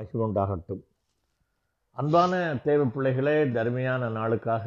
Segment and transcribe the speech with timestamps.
[0.00, 0.82] மகிழ்வு உண்டாகட்டும்.
[2.00, 2.34] அன்பான
[2.66, 4.66] தேவ பிள்ளைகளே தர்மையான நாளுக்காக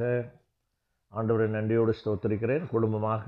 [1.14, 2.66] ஆண்டவரை நன்றியோடு ஸ்தோத்திருக்கிறேன்.
[2.74, 3.26] குடும்பமாக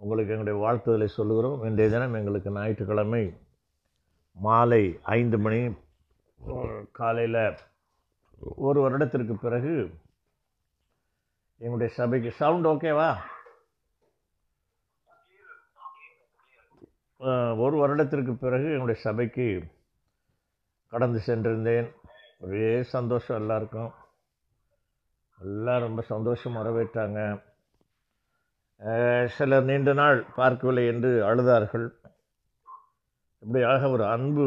[0.00, 1.60] உங்களுக்கு எங்களுடைய வாழ்த்துதலை சொல்லுகிறோம்.
[1.68, 3.22] இன்றைய தினம் எங்களுக்கு ஞாயிற்றுக்கிழமை
[4.46, 4.82] மாலை
[5.18, 5.60] ஐந்து மணி
[6.98, 7.40] காலையில்
[8.64, 9.74] ஒரு வருடத்திற்கு பிறகு
[11.62, 13.10] எங்களுடைய சபைக்கு சவுண்ட் ஓகேவா
[17.64, 19.46] ஒரு வருடத்திற்கு பிறகு என்னுடைய சபைக்கு
[20.88, 21.88] கடந்து சென்றிருந்தேன்.
[22.38, 23.90] ஒரே சந்தோஷம் எல்லாருக்கும்.
[25.40, 27.40] எல்லாம் ரொம்ப சந்தோஷம் வரவேற்றாங்க.
[29.24, 31.86] சிலர் நீண்ட நாள் பார்க்கவில்லை என்று அழுதார்கள்.
[33.38, 34.46] இப்படியாக ஒரு அன்பு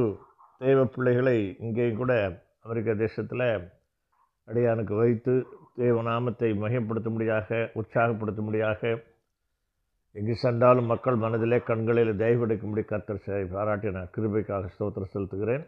[0.57, 2.13] தெய்வ பிள்ளைகளை இங்கேயும் கூட
[2.61, 3.71] அமெரிக்க தேசத்தில்
[4.47, 5.33] அடியானுக்கு வைத்து
[5.75, 9.03] தேவ நாமத்தை மகிமைப்படுத்தும்படியாக உற்சாகப்படுத்தும்படியாக
[10.11, 13.47] எங்கு சென்றாலும் மக்கள் மனதிலே கண்களில் தயவெடுக்கும்படி கர்த்தர் செய்
[13.91, 15.65] நான் கிருபைக்காக ஸ்தோத்திரம் செலுத்துகிறேன்.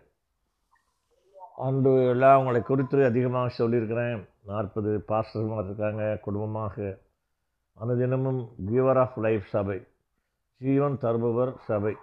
[1.66, 4.22] அன்று எல்லாம் அவங்களை குறித்து அதிகமாக சொல்லியிருக்கிறேன்.
[4.50, 6.76] நாற்பது பாஸ்டர்மார் இருக்காங்க குடும்பமாக.
[7.78, 9.78] அனுதினமும் கிவர் ஆஃப் லைஃப் சபை
[10.62, 11.94] ஜீவன் தருபவர் சபை.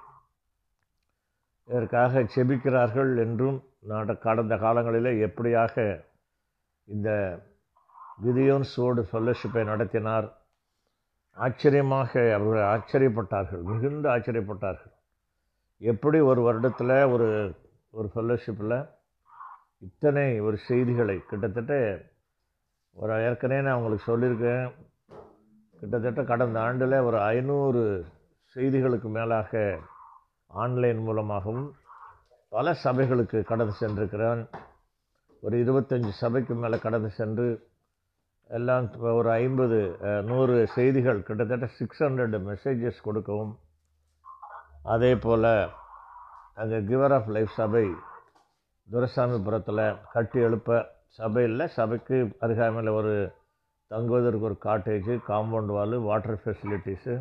[1.69, 3.59] இதற்காக செபிக்கிறார்கள் என்றும்
[3.91, 5.75] நாட கடந்த காலங்களில் எப்படியாக
[6.85, 7.09] இந்த
[8.25, 10.29] கிதியோன் சோடு ஃபெல்லோஷிப்பை நடத்தினார்.
[11.37, 14.95] ஆச்சரியமாக அவர்கள் ஆச்சரியப்பட்டார்கள் மிகுந்த ஆச்சரியப்பட்டார்கள்.
[15.81, 17.29] எப்படி ஒரு வருடத்தில் ஒரு
[17.97, 18.79] ஒரு ஃபெல்லோஷிப்பில்
[19.87, 21.75] இத்தனை ஒரு செய்திகளை கிட்டத்தட்ட
[22.97, 24.65] ஒரு ஏற்கனவே நான் உங்களுக்கு சொல்லியிருக்கேன்.
[25.81, 27.83] கிட்டத்தட்ட கடந்த ஆண்டில் ஒரு ஐநூறு
[28.57, 29.61] செய்திகளுக்கு மேலாக
[30.51, 31.67] ஆன்லைன் மூலமாகவும்
[32.53, 34.43] பல சபைகளுக்கு கடந்து சென்றிருக்கிறேன்.
[35.43, 37.49] ஒரு இருபத்தஞ்சி சபைக்கு மேலே கடந்து சென்று
[38.51, 38.87] எல்லாம்
[39.21, 39.79] ஒரு ஐம்பது
[40.31, 43.55] நூறு செய்திகள் கிட்டத்தட்ட சிக்ஸ் ஹண்ட்ரட் மெசேஜஸ் கொடுக்கவும்
[44.95, 45.51] அதே போல்
[46.61, 47.87] அங்கே கிவர் ஆஃப் லைஃப் சபை
[48.89, 50.77] துரசாமிபுரத்தில் கட்டி எழுப்ப
[51.09, 53.15] சபையில் சபைக்கு அருகாமையில் ஒரு
[53.91, 57.15] தங்குவதற்கு ஒரு cottage compound wall water facilities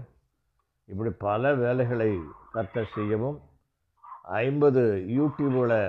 [0.90, 2.12] இப்படி பல வேலைகளை
[2.52, 3.38] கர்த்தர் செய்யவும்
[4.42, 4.84] ஐம்பது
[5.18, 5.82] யூடியூப்களை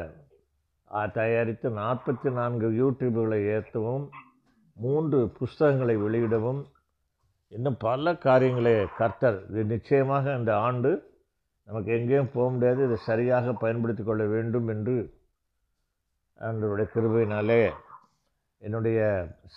[1.12, 4.06] தயாரித்து நாற்பத்தி நான்கு யூடியூப்களை ஏற்றவும்
[4.76, 6.60] மூன்று புஸ்தகங்களை வெளியிடவும்
[7.52, 10.90] இன்னும் பல காரியங்களை கர்த்தர் இது நிச்சயமாக இந்த ஆண்டு
[11.68, 12.80] நமக்கு எங்கேயும் போக முடியாது.
[12.84, 14.96] இதை சரியாக பயன்படுத்தி கொள்ள வேண்டும் என்று
[16.46, 17.62] அவங்களுடைய கிருபையினாலே
[18.62, 19.00] என்னுடைய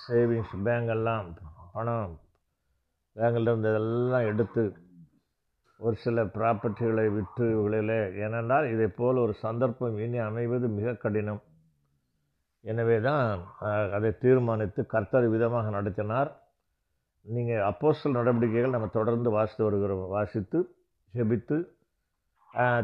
[0.03, 1.28] சேவிங்ஸ் பேங்கெல்லாம்
[1.75, 2.14] பணம்
[3.16, 4.64] பேங்கில் இருந்ததெல்லாம் எடுத்து
[5.86, 11.42] ஒரு சில ப்ராப்பர்ட்டிகளை விற்று இவைகளில் ஏனென்றால் இதை போல் ஒரு சந்தர்ப்பம் இனி அமைவது மிக கடினம்.
[12.66, 13.25] எனவே தான்
[13.98, 16.30] அதை தீர்மானித்து கர்த்தர் விதமாக நடத்தினார்.
[17.25, 20.59] நீங்கள் அப்போஸ்தல நடவடிக்கைகள் நம்ம தொடர்ந்து வாசித்து வருகிறோம் வாசித்து
[21.13, 21.58] ஜெபித்து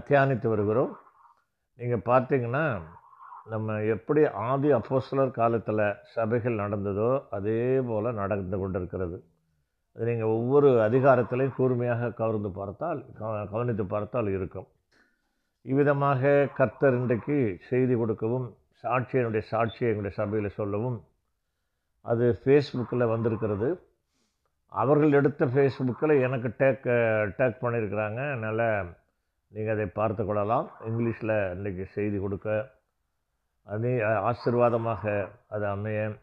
[0.07, 0.93] தியானித்து வருகிறோம்.
[1.79, 2.65] நீங்கள் பார்த்தீங்கன்னா
[3.51, 9.17] நம்ம எப்படி ஆதி அப்போஸ்லர் காலத்தில் சபைகள் நடந்ததோ அதே போல் நடந்து கொண்டிருக்கிறது.
[9.95, 12.99] அது நீங்கள் ஒவ்வொரு அதிகாரத்திலையும் கூர்மையாக கவர்ந்து பார்த்தால்
[13.53, 14.67] கவனித்து பார்த்தால் இருக்கும்.
[15.71, 17.37] இவ்விதமாக கர்த்தர் இன்றைக்கு
[17.69, 18.47] செய்தி கொடுக்கவும்
[18.83, 20.97] சாட்சியனுடைய சாட்சியை எங்களுடைய சபையில் சொல்லவும்
[22.05, 23.69] அது ஃபேஸ்புக்கில் வந்திருக்கிறது.
[24.71, 26.87] அவர்கள் எடுத்த ஃபேஸ்புக்கில் எனக்கு டேக்
[27.37, 28.65] டேக் பண்ணியிருக்கிறாங்க அதனால்
[29.51, 30.67] நீங்கள் அதை பார்த்து கொள்ளலாம்.
[30.89, 32.75] இங்கிலீஷில் இன்றைக்கி செய்தி கொடுக்க
[33.67, 36.15] அது ஆசீர்வாதமாக அது அமைய.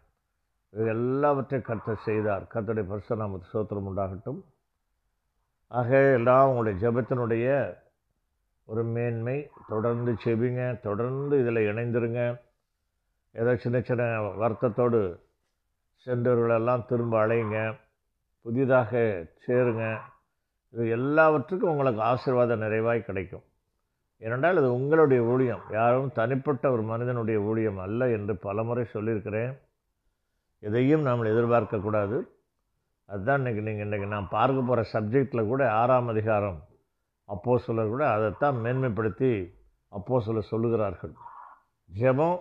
[0.70, 2.42] இது எல்லாவற்றையும் கர்த்தர் செய்தார்.
[2.42, 4.40] கர்த்தருடைய பரிசு நமக்கு சோத்திரம் உண்டாகட்டும்.
[5.68, 7.76] ஆக எல்லாம் உங்களுடைய ஜெபத்தினுடைய
[8.64, 9.50] ஒரு மேன்மை.
[9.68, 12.40] தொடர்ந்து செபிங்க தொடர்ந்து இதில் இணைந்துருங்க.
[13.32, 15.00] ஏதோ சின்ன சின்ன வருத்தத்தோடு
[16.04, 17.76] சென்றவர்களெல்லாம் திரும்ப அழையுங்க
[18.42, 18.98] புதிதாக
[19.46, 19.98] சேருங்க.
[20.70, 23.44] இது எல்லாவற்றுக்கும் உங்களுக்கு ஆசீர்வாதம் நிறைவாய் கிடைக்கும்.
[24.18, 25.62] ஏனென்றால் இது உங்களுடைய ஊழியம்.
[25.70, 29.60] யாரும் தனிப்பட்ட ஒரு மனிதனுடைய ஊழியம் அல்ல என்று பலமுறை சொல்லியிருக்கிறேன்.
[30.58, 32.32] எதையும் நாம் எதிர்பார்க்கக்கூடாது
[33.06, 36.62] அதுதான் இன்றைக்கி நீங்கள் இன்றைக்கி நான் பார்க்க போகிற சப்ஜெக்டில் கூட ஆறாம் அதிகாரம்
[37.24, 39.54] அப்போ கூட அதைத்தான் மேன்மைப்படுத்தி
[39.88, 41.12] அப்போ சொல்லுகிறார்கள்.
[41.90, 42.38] ஜெபம்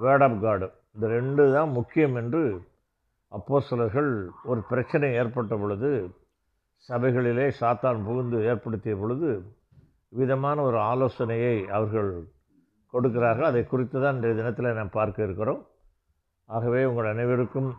[0.00, 2.72] வேர்ட் ஆஃப் காடு இந்த ரெண்டு தான் முக்கியம் என்று
[3.28, 6.14] அப்போஸ்தலர்கள் ஒரு பிரச்சனை ஏற்பட்ட பொழுது
[6.88, 9.54] சபைகளிலே சாத்தான் புகுந்து ஏற்படுத்திய பொழுது
[10.20, 12.10] விதமான ஒரு ஆலோசனையை அவர்கள்
[12.94, 13.46] கொடுக்கிறார்கள்.
[13.46, 15.62] அதை குறித்து தான் இன்றைய தினத்தில் நாம் பார்க்க இருக்கிறோம்.
[16.48, 17.70] ஆகவே உங்கள் அனைவருக்கும்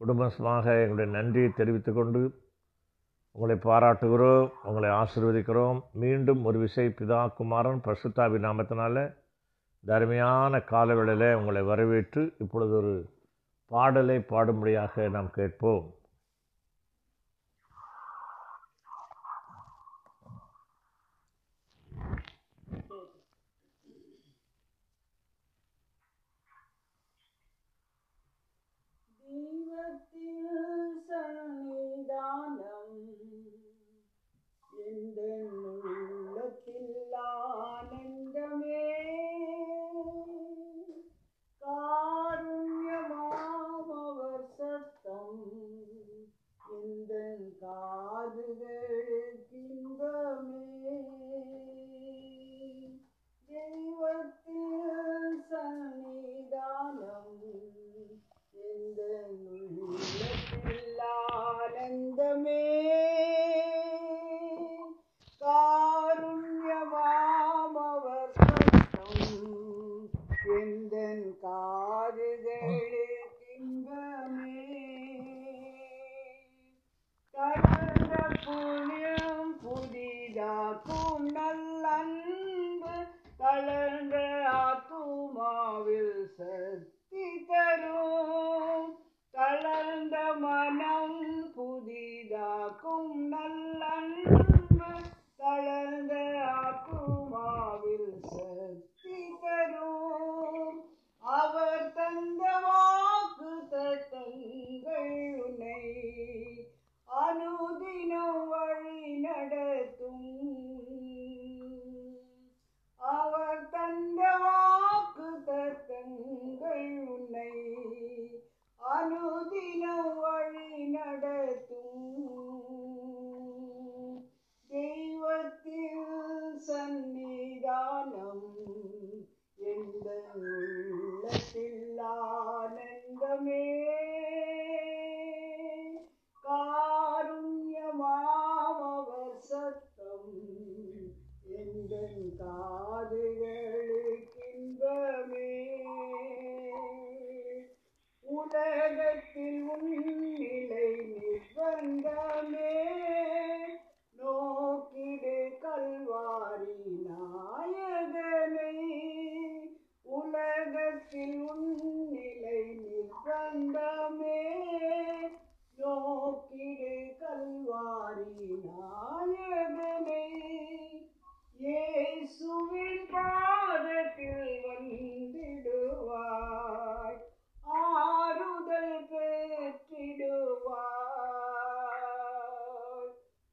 [0.00, 2.22] குடும்பமாக எங்களுடைய நன்றியை தெரிவித்துக்கொண்டு
[3.36, 5.78] உங்களை பாராட்டுகிறோம் உங்களை ஆசிர்வதிக்கிறோம்.
[5.92, 9.16] மீண்டும் ஒரு விசை பிதா குமாரன் பசுத்தாவி நாமத்தினால
[9.84, 12.94] தருமையான காலவேளையில் உங்களை வரவேற்று இப்பொழுது ஒரு
[13.70, 15.84] பாடலை பாடும்படியாக நாம் கேட்போம்.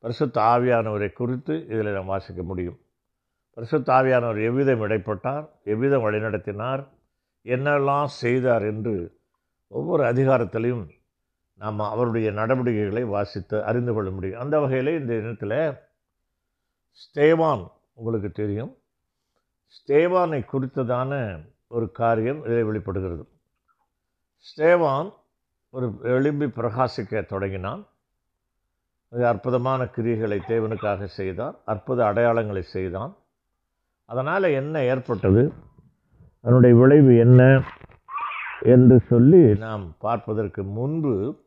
[0.03, 2.79] பரிசுத்த ஆவியானவரை குறித்து இதில் நாம் வாசிக்க முடியும்.
[3.53, 6.87] பரிசுத்த ஆவியானவர் எவ்விதம் இடைப்பட்டார் எவ்விதம் வழிநடத்தினார்
[7.43, 9.19] என்னெல்லாம் செய்தார் என்று
[9.67, 10.89] ஒவ்வொரு அதிகாரத்திலையும்
[11.59, 14.39] நாம் அவருடைய நடவடிக்கைகளை வாசித்து அறிந்து கொள்ள முடியும்.
[14.39, 15.77] அந்த வகையில் இந்த இனத்தில்
[17.03, 18.77] ஸ்தேவான் உங்களுக்கு தெரியும்.
[19.75, 21.13] ஸ்தேவானை குறித்ததான
[21.67, 23.23] ஒரு காரியம் இதில் வெளிப்படுகிறது.
[24.45, 25.13] ஸ்தேவான்
[25.69, 27.87] ஒரு எழும்பி பிரகாசிக்க தொடங்கினான்.
[29.13, 33.15] மிக அற்புதமான கிரியைகளை தேவனுக்காக செய்தார் அற்புத அடையாளங்களை செய்தான்.
[34.05, 35.53] அதனால் என்ன ஏற்பட்டது?
[36.41, 37.41] அதனுடைய விளைவு என்ன
[38.73, 41.43] என்று சொல்லி நாம் பார்ப்பதற்கு முன்பு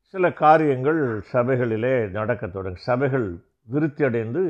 [0.00, 1.00] சில காரியங்கள்
[1.32, 3.26] சபைகளிலே நடக்கத் தொடங்கும் சபைகள்
[3.64, 4.42] விருத்தி அடைந்து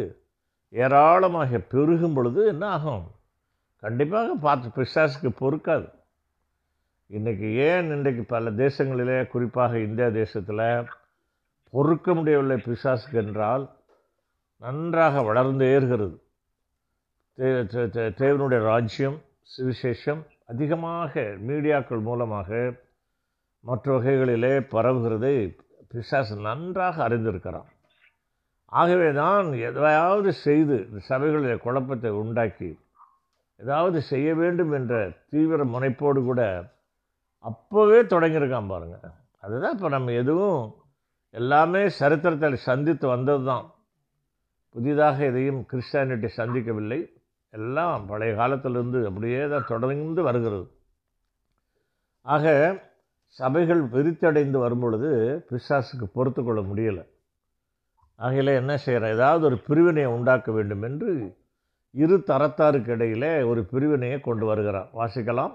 [0.72, 3.06] ஏராளமாக பெருகும் பொழுது என்ன ஆகும்?
[3.82, 5.88] கண்டிப்பாக பார்த்து பிசாசுக்கு பொறுக்காது.
[7.10, 10.64] இன்றைக்கி ஏன் இன்றைக்கு பல தேசங்களிலே குறிப்பாக இந்தியா தேசத்தில்
[11.70, 13.70] பொறுக்க முடியவில்லை பிசாசுக்கு என்றால்
[14.56, 16.16] நன்றாக வளர்ந்து ஏறுகிறது.
[17.36, 19.20] தே- தேவனுடைய ராஜ்யம்
[19.58, 22.74] சுவிசேஷம் அதிகமாக மீடியாக்கள் மூலமாக
[23.60, 25.58] மற்ற வகைகளிலே பரவுகிறதை
[25.88, 27.64] பிசாசு நன்றாக அறிந்திருக்கிறான்.
[28.64, 32.78] ஆகவே தான் எதையாவது செய்து சபைகளில் குழப்பத்தை உண்டாக்கி
[33.56, 36.62] ஏதாவது செய்ய வேண்டும் என்ற தீவிர முனைப்போடு கூட
[37.44, 39.10] அப்போவே தொடங்கியிருக்கான் பாருங்கள்
[39.40, 40.74] அதுதான் இப்போ நம்ம எதுவும்
[41.30, 43.66] எல்லாமே சரித்திரத்தில் சந்தித்து வந்தது தான்
[44.74, 47.00] புதிதாக எதையும் கிறிஸ்டியானிட்டி சந்திக்கவில்லை.
[47.50, 50.66] எல்லாம் பழைய காலத்திலிருந்து அப்படியே தான் தொடர்ந்து வருகிறது.
[52.22, 52.46] ஆக
[53.26, 55.10] சபைகள் விரித்தடைந்து வரும்பொழுது
[55.50, 57.04] பிசாசுக்கு பொறுத்து கொள்ள முடியலை.
[58.18, 61.36] ஆகையில என்ன செய்கிறார் ஏதாவது ஒரு பிரிவினையை உண்டாக்க வேண்டும் என்று
[61.90, 64.88] இரு தரத்தாருக்கு இடையிலே ஒரு பிரிவினையை கொண்டு வருகிறார்.
[64.94, 65.54] வாசிக்கலாம்.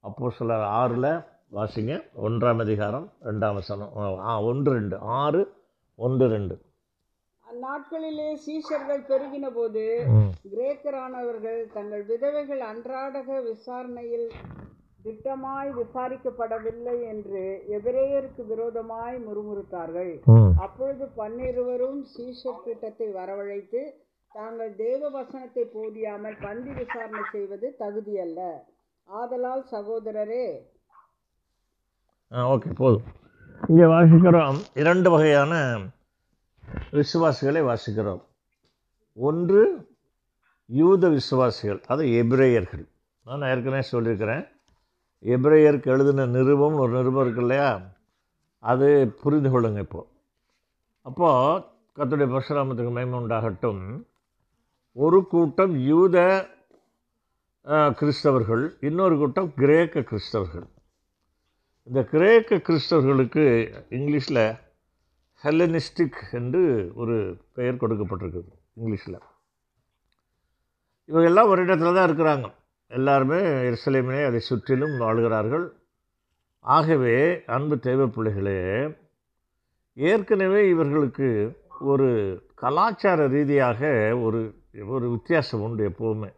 [0.00, 1.12] அப்போ சில ஆறில்
[1.56, 1.94] வாசிங்க.
[2.26, 3.90] ஒன்றாம் அதிகாரம் ரெண்டாம் வசனம்.
[4.28, 4.96] ஆ ஒன்று ரெண்டு.
[5.22, 5.40] ஆறு
[5.98, 6.54] ஒன்று ரெண்டு.
[7.46, 9.82] அந்நாட்களிலே சீஷர்கள் பெருகின போது
[10.52, 14.26] கிரேக்கரானவர்கள் தங்கள் விதவைகள் அன்றாடக விசாரணையில்
[15.06, 17.44] திட்டமாய் விசாரிக்கப்படவில்லை என்று
[17.78, 20.12] எபிரேயருக்கு விரோதமாய் முறுமுறுத்தார்கள்.
[20.66, 23.82] அப்பொழுது பன்னிருவரும் சீஷர் திட்டத்தை வரவழைத்து
[24.32, 28.40] தாங்கள் தேவ வசனத்தை போதியாமல் பந்தி விசாரணை செய்வது தகுதியல்ல.
[29.08, 30.44] ஆதலால் சகோதரரே
[32.32, 33.08] ஓகே போதும்.
[33.68, 34.58] இங்கே வாசிக்கிறோம்.
[34.74, 35.54] இரண்டு வகையான
[36.90, 38.22] விசுவாசிகளை வாசிக்கிறோம்.
[39.28, 39.62] ஒன்று
[40.66, 42.84] யூத விசுவாசிகள் அது எபிரேயர்கள்.
[43.26, 44.44] நான் ஏற்கனவே சொல்லியிருக்கிறேன்.
[45.34, 47.70] எபிரேயருக்கு எழுதின நிருபம் ஒரு நிருபம் இருக்கு இல்லையா?
[48.62, 48.88] அது
[49.22, 50.08] புரிந்து கொள்ளுங்க இப்போது
[51.08, 51.64] அப்போது
[51.96, 53.84] கத்துடைய பரசுராமத்துக்கு மகிமை உண்டாகட்டும்.
[54.92, 56.16] ஒரு கூட்டம் யூத
[57.98, 60.68] கிறிஸ்தவர்கள் இன்னொரு கூட்டம் கிரேக்க கிறிஸ்தவர்கள்.
[61.84, 63.44] இந்த கிரேக்க கிறிஸ்தவர்களுக்கு
[63.90, 64.58] இங்கிலீஷில்
[65.42, 69.18] ஹெல்லனிஸ்டிக் என்று ஒரு பெயர் கொடுக்கப்பட்டிருக்குது இங்கிலீஷில்.
[71.04, 72.54] இவங்க எல்லாம் ஒரு இடத்துல தான் இருக்கிறாங்க.
[72.88, 75.72] எல்லாருமே எருசலேமிலே அதை சுற்றிலும் வாழ்கிறார்கள்.
[76.60, 78.88] ஆகவே அன்பு தேவ பிள்ளைகளே
[79.94, 81.28] ஏற்கனவே இவர்களுக்கு
[81.80, 82.08] ஒரு
[82.54, 83.80] கலாச்சார ரீதியாக
[84.22, 84.54] ஒரு
[84.86, 86.30] ஒரு வித்தியாசம் உண்டு எப்போவுமே.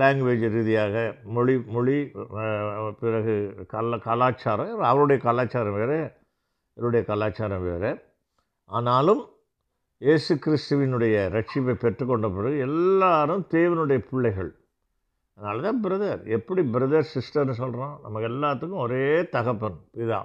[0.00, 0.94] லாங்குவேஜ் ரீதியாக
[1.36, 1.96] மொழி மொழி
[3.00, 3.34] பிறகு
[3.72, 5.98] கல கலாச்சாரம் அவருடைய கலாச்சாரம் வேறு
[6.76, 7.90] இவருடைய கலாச்சாரம் வேறு.
[8.70, 9.22] ஆனாலும்
[10.06, 14.50] இயேசு கிறிஸ்துவினுடைய ரட்சிப்பை பெற்றுக்கொண்ட பிறகு எல்லாரும் தேவனுடைய பிள்ளைகள்.
[15.38, 20.20] அதனால தான் பிரதர் எப்படி பிரதர் சிஸ்டர்னு சொல்கிறோம் நமக்கு எல்லாத்துக்கும் ஒரே தகப்பன் பிதா.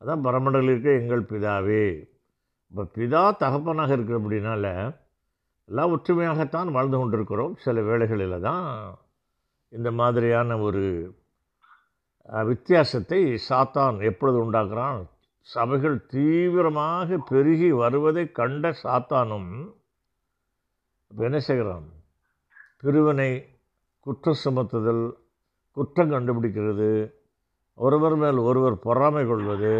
[0.00, 1.84] அதான் பரமண்டலில் இருக்க எங்கள் பிதாவே.
[2.70, 4.66] இப்போ பிதா தகப்பனாக இருக்கிற அப்படின்னால
[5.68, 7.54] எல்லாம் ஒற்றுமையாகத்தான் வாழ்ந்து கொண்டிருக்கிறோம்.
[7.64, 8.68] சில வேளைகளில் தான்
[9.72, 10.82] இந்த மாதிரியான ஒரு
[12.50, 15.00] வித்தியாசத்தை சாத்தான் எப்பொழுது உண்டாக்குறான்?
[15.46, 19.50] சபைகள் தீவிரமாக பெருகி வருவதை கண்ட சாத்தானும்
[21.10, 21.86] இப்போ என்ன செய்கிறான்?
[22.80, 23.30] பிரிவினை
[24.06, 25.04] குற்றம் சுமத்துதல்
[25.76, 26.88] குற்றம் கண்டுபிடிக்கிறது
[27.78, 29.74] ஒருவர் மேல் ஒருவர் பொறாமை கொள்வது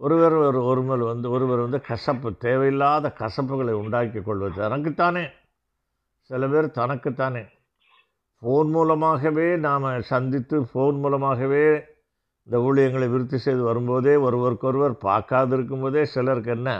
[0.00, 5.24] ஒருவர் ஒரு ஒரு வந்து ஒருவர் வந்து கசப்பு தேவையில்லாத கசப்புகளை உண்டாக்கி கொள்வது தனக்குத்தானே
[6.20, 7.42] சில பேர் தனக்குத்தானே.
[8.42, 11.82] ஃபோன் மூலமாகவே நாம் சந்தித்து ஃபோன் மூலமாகவே
[12.42, 16.70] இந்த ஊழியங்களை விருத்தி செய்து வரும்போதே ஒருவருக்கொருவர் பார்க்காது இருக்கும்போதே சிலருக்கு என்ன?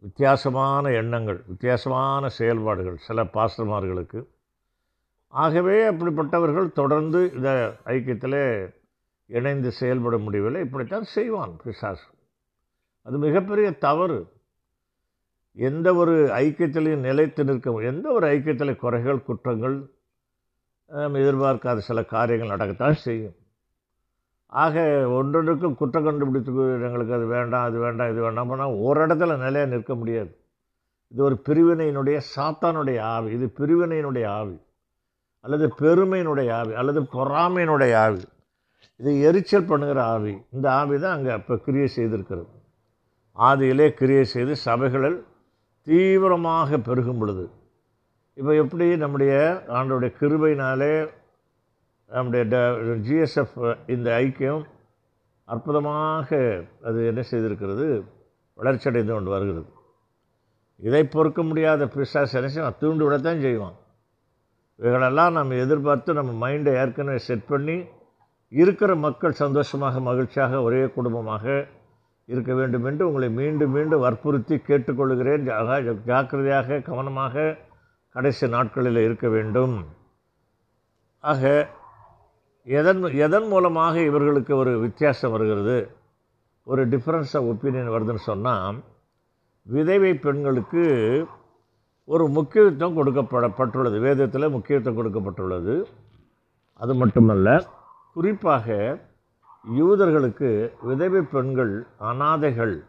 [0.00, 4.26] வித்தியாசமான எண்ணங்கள் வித்தியாசமான செயல்பாடுகள் சில பாஸ்டர்மார்களுக்கு.
[5.28, 8.42] ஆகவே அப்படிப்பட்டவர்கள் தொடர்ந்து இந்த ஐக்கியத்தில்
[9.30, 10.60] இணைந்து செயல்பட முடியவில்லை.
[10.60, 12.04] இப்படித்தான் செய்வான் பிசாசு.
[13.02, 14.32] அது மிகப்பெரிய தவறு.
[15.52, 19.90] எந்த ஒரு ஐக்கியத்திலையும் நிலைத்து நிற்க எந்த ஒரு ஐக்கியத்தில் குறைகள் குற்றங்கள்
[20.88, 23.34] எதிர்பார்க்காத சில காரியங்கள் நடக்கத்தான் செய்யும்.
[24.46, 29.66] ஆக ஒன்றொன்றுக்கும் குற்றம் கண்டுபிடித்து எங்களுக்கு அது வேண்டாம் அது வேண்டாம் இது வேண்டாம் போனால் ஒரு இடத்துல நிலையாக
[29.66, 30.36] நிற்க முடியாது.
[31.08, 33.32] இது ஒரு பிரிவினையினுடைய சாத்தானுடைய ஆவி.
[33.32, 34.60] இது பிரிவினையினுடைய ஆவி.
[35.40, 36.74] அல்லது பெருமையினுடைய ஆவி.
[36.74, 38.24] அல்லது பொறாமையினுடைய ஆவி.
[39.00, 40.32] இது எரிச்சல் பண்ணுகிற ஆவி.
[40.52, 42.50] இந்த ஆவி தான் அங்கே இப்போ கிரியை செய்திருக்கிறது.
[43.36, 45.18] ஆதியிலே கிரியை செய்து சபைகளில்
[45.86, 47.44] தீவிரமாக பெருகும் பொழுது.
[48.34, 49.34] இப்போ எப்படி நம்முடைய
[49.68, 50.92] ஆண்டோடைய கிருபையினாலே
[52.10, 52.56] நம்முடைய ட
[53.06, 54.62] ஜிஎஸ்எஃப் இந்த ஐக்கியம்
[55.44, 56.28] அற்புதமாக
[56.82, 57.86] அது என்ன செய்திருக்கிறது?
[58.58, 59.68] வளர்ச்சியடைந்து கொண்டு வருகிறது.
[60.76, 62.78] இதை பொறுக்க முடியாத பிசாஸ் என்ன செய்வான்?
[62.80, 63.76] தூண்டு விடத்தான் செய்வான்.
[64.80, 67.78] இவைகளெல்லாம் நம்ம எதிர்பார்த்து நம்ம மைண்டை ஏற்கனவே செட் பண்ணி
[68.50, 71.66] இருக்கிற மக்கள் சந்தோஷமாக மகிழ்ச்சியாக ஒரே குடும்பமாக
[72.24, 75.44] இருக்க வேண்டும் என்று உங்களை மீண்டும் மீண்டும் வற்புறுத்தி கேட்டுக்கொள்கிறேன்.
[75.44, 77.56] ஜா- ஜாக்கிரதையாக கவனமாக
[78.08, 79.84] கடைசி நாட்களில் இருக்க வேண்டும்.
[81.20, 81.68] ஆக
[82.64, 85.90] எதன் எதன் மூலமாக இவர்களுக்கு ஒரு வித்தியாசம் வருகிறது?
[86.62, 88.80] ஒரு டிஃப்ரென்ஸ் ஆஃப் ஒப்பீனியன் வருதுன்னு சொன்னால்
[89.62, 91.26] விதவை பெண்களுக்கு
[92.04, 94.00] ஒரு முக்கியத்துவம் கொடுக்கப்பட பட்டுள்ளது.
[94.00, 95.84] வேதத்தில் முக்கியத்துவம் கொடுக்கப்பட்டுள்ளது.
[96.74, 97.66] அது மட்டுமல்ல
[98.12, 98.98] குறிப்பாக
[99.78, 102.84] யூதர்களுக்கு விதவை பெண்கள் அனாதைகள்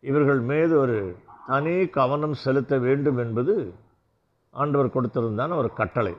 [0.00, 3.74] இவர்கள் மீது ஒரு தனி கவனம் செலுத்த வேண்டும் என்பது
[4.50, 6.16] ஆண்டவர் கொடுத்திருந்தான் ஒரு கட்டளை.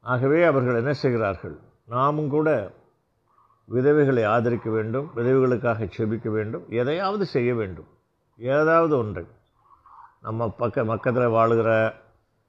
[0.00, 1.58] ஆகவே அவர்கள் என்ன செய்கிறார்கள்?
[1.86, 2.72] நாமும் கூட
[3.70, 7.88] விதவைகளை ஆதரிக்க வேண்டும் விதவைகளுக்காக செபிக்க வேண்டும் எதையாவது செய்ய வேண்டும்.
[8.36, 9.26] ஏதாவது ஒன்றை.
[10.22, 11.94] நம்ம பக்க பக்கத்தில் வாழுகிற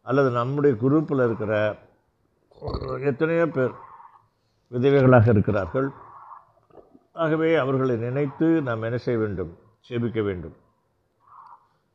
[0.02, 1.78] அல்லது நம்முடைய குரூப்பில் இருக்கிற
[3.00, 3.72] எத்தனையோ பேர்
[4.72, 5.90] விதவைகளாக இருக்கிறார்கள்.
[7.14, 9.58] ஆகவே அவர்களை நினைத்து நாம் என்ன செய்ய வேண்டும்?
[9.90, 10.56] செபிக்க வேண்டும்.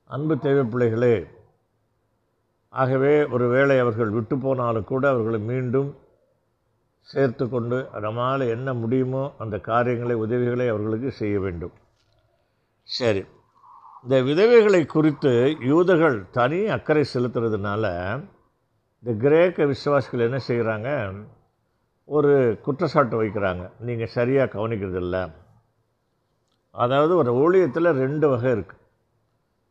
[0.05, 1.27] அன்பு தேவை பிள்ளைகளே
[2.69, 5.97] ஆகவே ஒருவேளை அவர்கள் விட்டு போனாலும் கூட அவர்களை மீண்டும்
[7.01, 11.73] சேர்த்து கொண்டு நம்மால் என்ன முடியுமோ அந்த காரியங்களை உதவிகளை அவர்களுக்கு செய்ய வேண்டும்.
[12.83, 13.25] சரி.
[14.03, 17.85] இந்த விதவைகளை குறித்து யூதர்கள் தனி அக்கறை செலுத்துறதுனால
[19.05, 20.89] இந்த கிரேக்க விசுவாசிகள் என்ன செய்கிறாங்க
[22.17, 22.33] ஒரு
[22.65, 23.65] குற்றச்சாட்டு வைக்கிறாங்க.
[23.87, 25.17] நீங்கள் சரியாக கவனிக்கிறதில்ல.
[26.75, 28.81] அதாவது ஒரு ஊழியத்தில் ரெண்டு வகை இருக்குது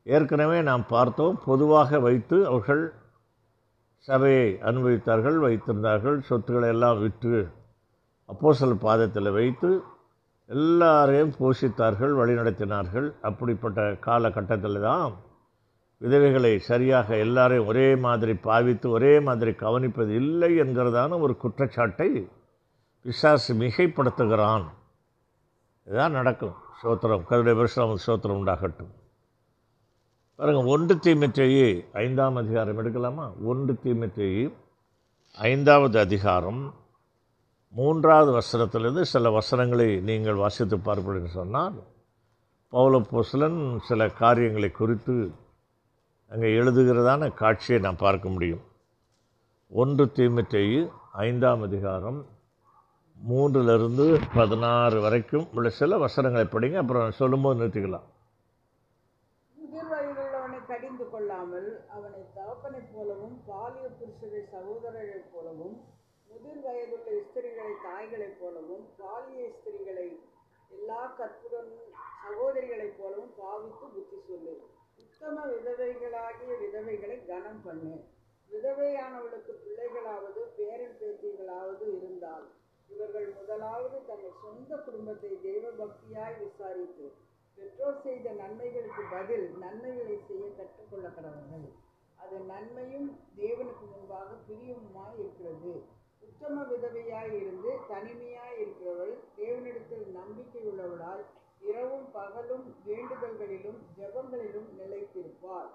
[0.06, 2.84] ஏற்கனவே நாம் பார்த்தோம் பொதுவாக வைத்து அவர்கள்
[4.08, 7.40] சபையை அனுபவித்தார்கள் வைத்திருந்தார்கள் சொத்துக்களை எல்லாம் விற்று
[8.30, 9.70] அப்போசல் பாதத்தில் வைத்து
[10.50, 13.08] எல்லாரையும் போஷித்தார்கள் வழிநடத்தினார்கள்.
[13.30, 15.12] அப்படிப்பட்ட காலகட்டத்தில் தான்
[16.02, 22.28] விதவைகளை சரியாக எல்லாரையும் ஒரே மாதிரி பாவித்து ஒரே மாதிரி கவனிப்பது இல்லை என்கிறதான ஒரு குற்றச்சாட்டை
[23.04, 24.66] பிசாசு மிகைப்படுத்துகிறான்.
[25.86, 26.56] இதுதான் நடக்கும்.
[26.84, 28.92] சோத்திரம் கருடைய வருஷம் சோத்திரம் உண்டாகட்டும்.
[30.36, 33.26] பாருங்கள் ஒன்று தீமைத்தேயி ஐந்தாம் அதிகாரம் எடுக்கலாமா?
[33.44, 34.54] ஒன்று தீமைத்தேயி
[35.38, 36.74] ஐந்தாவது அதிகாரம்
[37.70, 41.76] மூன்றாவது வசனத்திலிருந்து சில வசனங்களை நீங்கள் வாசித்து பார்ப்பீங்கன்னு சொன்னால்
[42.72, 45.16] பௌலப்போசலன் சில காரியங்களை குறித்து
[46.34, 48.62] அங்கே எழுதுகிறதான காட்சியை நாம் பார்க்க முடியும்.
[49.80, 50.78] ஒன்று தீமைத்தேயி
[51.24, 52.20] ஐந்தாம் அதிகாரம்
[53.30, 58.08] மூன்றிலிருந்து பதினாறு வரைக்கும் உள்ள சில வசனங்களை படிங்க அப்புறம் சொல்லும்போது நிறுத்திக்கலாம்.
[60.72, 65.76] கடிந்து கொள்ளாமல் அவனை தகப்பனைப் போலவும் பாலிய புருஷரை சகோதரரைப் போலவும்
[66.30, 70.08] முதிர் வயதுள்ள ஸ்திரிகளை தாய்களைப் போலவும் பாலிய ஸ்திரிகளை
[70.78, 71.74] எல்லா கற்புடன்
[72.26, 74.56] சகோதரிகளைப் போலவும் பாவித்து புத்தி சொல்லு.
[75.22, 77.96] உத்தம விதவைகளாகிய விதவைகளை கனம் பண்ணு.
[78.50, 82.46] விதவையானவளுக்கு பிள்ளைகளாவது பேரன் பேத்திகளாவது இருந்தால்
[82.90, 87.06] இவர்கள் முதலாவது தங்கள் சொந்த குடும்பத்தை தெய்வ பக்தியாய் விசாரித்து
[87.58, 91.68] பெற்றோர் செய்த நன்மைகளுக்கு பதில் நன்மைகளை செய்ய கற்றுக்கொள்ள கடவுள்கள்
[92.18, 95.76] அது நன்மையும் தேவனுக்கு முன்பாக பிரியமுமாய் இருக்கிறது.
[96.22, 101.24] உத்தம விதவையாய் இருந்து தனிமையாய் இருக்கிறவள் தேவனிடத்தில் நம்பிக்கை உள்ளவளால்
[101.62, 105.70] இரவும் பகலும் வேண்டுதல்களிலும் ஜபங்களிலும் நிலைத்திருப்பார்.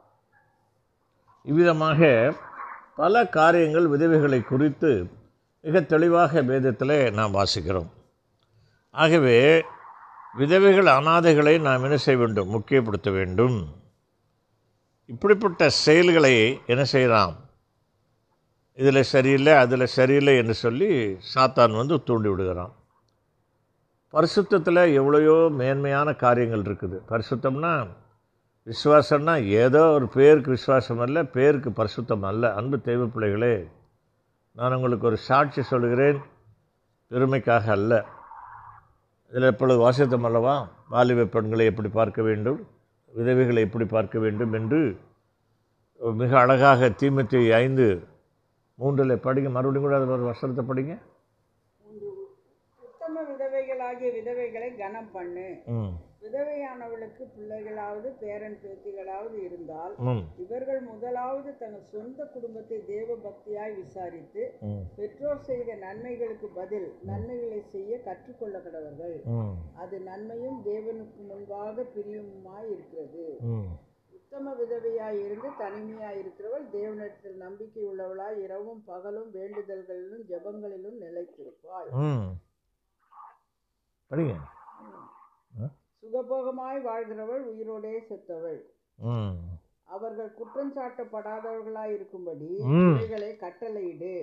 [1.43, 2.33] இவ்விதமாக
[2.97, 5.11] பல காரியங்கள் விதவைகளை குறித்து
[5.61, 7.89] மிக தெளிவாக வேதத்திலே நாம் வாசிக்கிறோம்.
[8.91, 9.65] ஆகவே
[10.35, 12.53] விதவைகள் அனாதைகளை நாம் என்ன செய்ய வேண்டும்?
[12.53, 13.75] முக்கியப்படுத்த வேண்டும்.
[15.07, 17.37] இப்படிப்பட்ட செயல்களை என்ன செய்யலாம்?
[18.73, 20.91] இதில் சரியில்லை அதில் சரியில்லை என்று சொல்லி
[21.35, 22.75] சாத்தான் வந்து தூண்டி விடுகிறான்
[24.17, 26.99] பரிசுத்தத்தில் எவ்வளையோ மேன்மையான காரியங்கள் இருக்குது.
[27.11, 27.73] பரிசுத்தம்னா
[28.67, 32.53] விசுவாசம்னா ஏதோ ஒரு பேருக்கு விசுவாசம் அல்ல பேருக்கு பரிசுத்தம் அல்ல.
[32.59, 33.57] அன்பு தெய்வ பிள்ளைகளே
[34.57, 36.21] நான் உங்களுக்கு ஒரு சாட்சி சொல்கிறேன்
[37.11, 37.93] பெருமைக்காக அல்ல.
[39.33, 40.57] இதில் எப்பொழுது வாசித்தம் அல்லவா?
[40.95, 42.59] வாலிப பெண்களை எப்படி பார்க்க வேண்டும்?
[43.19, 44.81] விதவைகளை எப்படி பார்க்க வேண்டும் என்று
[46.23, 47.87] மிக அழகாக தீமத்தி ஐந்து
[48.79, 49.51] மூன்றில் படிங்க.
[49.59, 50.97] மறுபடியும் கூட அது ஒரு வசனத்தை படிங்க.
[53.97, 55.47] விதவைகளாகிய விதவைகளை கனம் பண்ணு.
[56.23, 59.95] விதவையானவளுக்கு பிள்ளைகளாவது பேரன் பேத்திகளாவது இருந்தால்
[60.45, 64.43] இவர்கள் முதலாவது தங்கள் சொந்த குடும்பத்தை தேவ பக்தியாய் விசாரித்து
[64.97, 69.17] பெற்றோர் செய்த நன்மைகளுக்கு பதில் நன்மைகளை செய்ய கற்றுக்கொள்ள கடவர்கள்
[69.83, 73.27] அது நன்மையும் தேவனுக்கு முன்பாக பிரியமுமாய் இருக்கிறது.
[74.17, 81.91] உத்தம விதவையாய் இருந்து தனிமையாய் இருக்கிறவள் தேவனிடத்தில் நம்பிக்கை உள்ளவளாய் இரவும் பகலும் வேண்டுதல்களிலும் ஜெபங்களிலும் நிலைத்திருப்பாள்.
[84.11, 84.35] படிங்க.
[86.03, 88.61] சுகபோகமாய் வாழ்கிறவள் உயிரோடே செத்தவள்.
[89.95, 92.49] அவர்கள் குற்றம் சாட்டப்படாதவர்களாய் இருக்கும்படி.
[92.91, 94.15] இவைகளை கட்டளையிடு.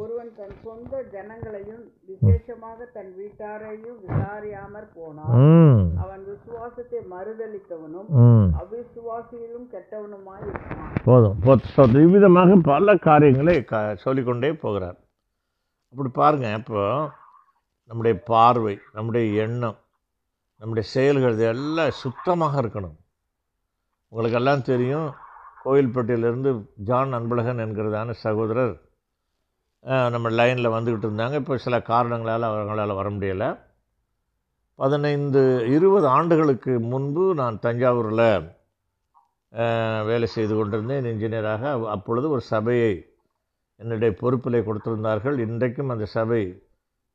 [0.00, 5.36] ஒருவன் தன் சொந்த ஜனங்களையும் விசேஷமாக தன் வீட்டாரையும் விசாரியாமற் போனான்
[6.04, 8.10] அவன் விசுவாசத்தை மறுதளித்தவனும்
[8.62, 10.92] அவிசுவாசியிலும் கெட்டவனுமாய் இருப்பான்.
[11.04, 11.38] போதும்.
[11.46, 12.02] போதும்.
[12.06, 13.56] இவ்விதமாக பல காரியங்களை
[14.06, 14.98] சொல்லிக்கொண்டே போகிறார்.
[15.92, 16.82] அப்படி பாருங்க இப்போ
[17.88, 19.78] நம்முடைய பார்வை நம்முடைய எண்ணம்
[20.60, 22.96] நம்முடைய செயல்கள் இது எல்லாம் சுத்தமாக இருக்கணும்.
[24.12, 25.08] உங்களுக்கெல்லாம் தெரியும்
[25.64, 26.50] கோயில்பட்டியிலேருந்து
[26.88, 28.74] ஜான் அன்பழகன் என்கிறதான சகோதரர்
[30.14, 31.36] நம்ம லைனில் வந்துக்கிட்டு இருந்தாங்க.
[31.42, 33.50] இப்போ சில காரணங்களால் அவங்களால் வர முடியலை.
[34.80, 35.42] பதினைந்து
[35.76, 38.26] இருபது ஆண்டுகளுக்கு முன்பு நான் தஞ்சாவூரில்
[40.08, 41.08] வேலை செய்து கொண்டிருந்தேன்.
[41.12, 41.62] இன்ஜினியராக.
[41.96, 42.92] அப்பொழுது ஒரு சபையை
[43.80, 45.36] என்னுடைய பொறுப்பிலே கொடுத்திருந்தார்கள்.
[45.46, 46.42] இன்றைக்கும் அந்த சபை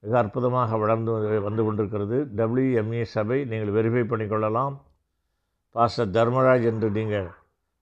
[0.03, 1.11] மிக அற்புதமாக வளர்ந்து
[1.47, 2.17] வந்து கொண்டிருக்கிறது.
[2.39, 4.73] டபிள்யூஎம்ஏ சபை நீங்கள் வெரிஃபை பண்ணிக்கொள்ளலாம்
[5.75, 7.29] பாஸ்டர் தர்மராஜ் என்று நீங்கள்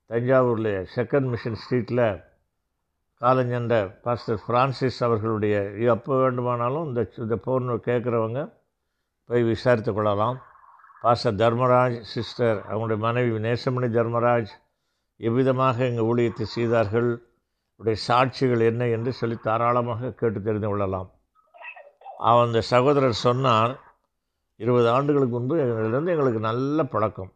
[0.10, 2.06] தஞ்சாவூரில் செகண்ட் மிஷன் ஸ்ட்ரீட்டில்
[3.22, 5.56] காலஞ்சென்ற பாஸ்டர் ஃப்ரான்சிஸ் அவர்களுடைய
[5.94, 8.42] எப்போ வேண்டுமானாலும் இந்த இந்த ஃபோன் கேட்குறவங்க
[9.30, 10.38] போய் விசாரித்து கொள்ளலாம்.
[11.04, 14.52] பாஸ்டர் தர்மராஜ் சிஸ்டர் அவங்களுடைய மனைவி நேசமணி தர்மராஜ்
[15.20, 17.10] எவ்விதமாக எங்கள் ஊழியத்தை செய்தார்கள்?
[17.80, 21.10] உடைய சாட்சிகள் என்ன என்று சொல்லி தாராளமாக கேட்டு தெரிந்து கொள்ளலாம்.
[22.30, 23.74] அந்த சகோதரர் சொன்னார்
[24.64, 27.32] இருபது ஆண்டுகளுக்கு முன்பு எங்களிலிருந்து எங்களுக்கு நல்ல பழக்கம்.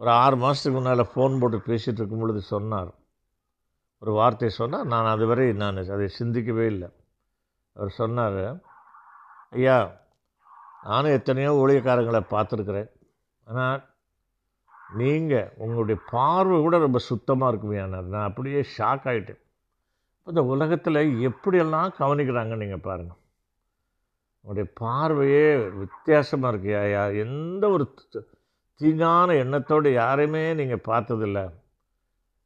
[0.00, 2.90] ஒரு ஆறு மாதத்துக்கு முன்னால் ஃபோன் போட்டு பேசிகிட்டு இருக்கும் பொழுது சொன்னார்.
[4.02, 6.88] ஒரு வார்த்தை சொன்னால் நான் அதுவரை நான் அதை சிந்திக்கவே இல்லை.
[7.76, 8.40] அவர் சொன்னார்
[9.56, 9.76] ஐயா
[10.88, 12.90] நானும் எத்தனையோ ஊழியக்காரங்களை பார்த்துருக்குறேன்.
[13.46, 13.80] ஆனால்
[15.00, 19.40] நீங்கள் உங்களுடைய பார்வை கூட ரொம்ப சுத்தமாக இருக்குமையானார் நான் அப்படியே ஷாக் ஆகிட்டேன்
[20.26, 23.20] இந்த உலகத்தில் எப்படியெல்லாம் கவனிக்கிறாங்க நீங்கள் பாருங்கள்
[24.40, 26.78] உங்களுடைய பார்வையே வித்தியாசமாக இருக்கு.
[26.78, 27.94] ஐயா எந்த ஒரு
[28.80, 31.52] தீங்கான எண்ணத்தோடு யாரையுமே நீங்கள் பார்த்ததில்ல.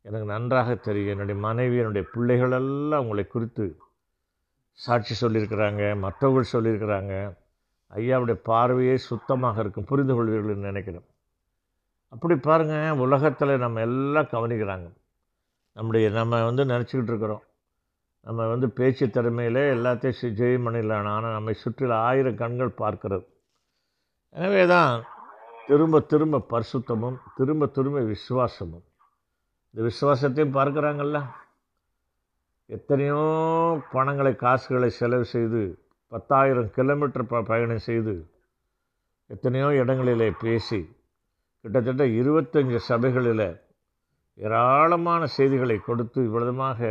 [0.02, 1.10] எனக்கு நன்றாக தெரியும்.
[1.10, 3.76] என்னுடைய மனைவி என்னுடைய பிள்ளைகளெல்லாம் உங்களை குறித்து
[4.72, 7.36] சாட்சி சொல்லியிருக்கிறாங்க மற்றவர்கள் சொல்லியிருக்கிறாங்க.
[7.94, 9.84] ஐயாவுடைய பார்வையே சுத்தமாக இருக்கும்.
[9.84, 11.04] புரிந்து கொள்வீர்கள்னு நினைக்கிறேன்.
[12.08, 14.92] அப்படி பாருங்கள் உலகத்தில் நம்ம எல்லாம் கவனிக்கிறாங்க.
[15.72, 17.42] நம்முடைய நம்ம வந்து நினச்சிக்கிட்டு இருக்கிறோம்.
[18.26, 21.08] நம்ம வந்து பேச்சு திறமையிலே எல்லாத்தையும் ஜெயம் பண்ணிடலாம்.
[21.14, 23.26] ஆனால் நம்மை சுற்றில ஆயிரம் கண்கள் பார்க்கிறது.
[24.34, 24.92] எனவே தான்
[25.68, 28.84] திரும்ப திரும்ப பரிசுத்தமும் திரும்ப திரும்ப விசுவாசமும்.
[29.74, 31.18] இந்த விசுவாசத்தையும் பார்க்குறாங்கல்ல?
[32.70, 33.22] எத்தனையோ
[33.94, 35.62] பணங்களை காசுகளை செலவு செய்து
[36.12, 38.14] பத்தாயிரம் கிலோமீட்டர் ப பயணம் செய்து
[39.30, 40.80] எத்தனையோ இடங்களிலே பேசி
[41.64, 43.48] கிட்டத்தட்ட இருபத்தஞ்சு சபைகளில்
[44.38, 46.90] ஏராளமான செய்திகளை கொடுத்து இவ்வளவுமாக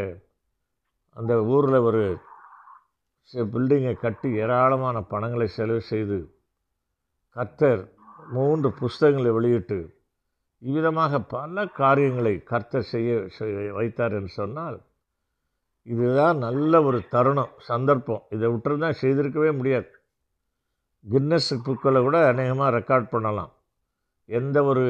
[1.18, 2.04] அந்த ஊரில் ஒரு
[3.54, 6.20] பில்டிங்கை கட்டி ஏராளமான பணங்களை செலவு செய்து
[7.36, 7.82] கர்த்தர்
[8.32, 9.80] மூன்று புஸ்தகங்களை வெளியிட்டு
[10.62, 14.78] இவ்விதமாக பல காரியங்களை கர்த்தர் செய்ய செய்ய வைத்தார் என்று சொன்னால்
[15.88, 18.24] இதுதான் நல்ல ஒரு தருணம் சந்தர்ப்பம்.
[18.30, 19.90] இதை விட்டுருந்தா செய்திருக்கவே முடியாது.
[21.06, 23.52] கின்னஸ் புக்களை கூட அநேகமாக ரெக்கார்ட் பண்ணலாம்.
[24.30, 24.86] எந்த ஒரு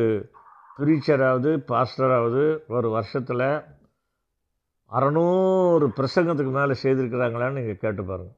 [0.78, 3.46] ப்ரீச்சராவது பாஸ்டராவது ஒரு வருஷத்தில்
[4.92, 8.38] அறநூறு பிரசங்கத்துக்கு மேலே செய்திருக்கிறாங்களான்னு நீங்கள் கேட்டு பாருங்கள்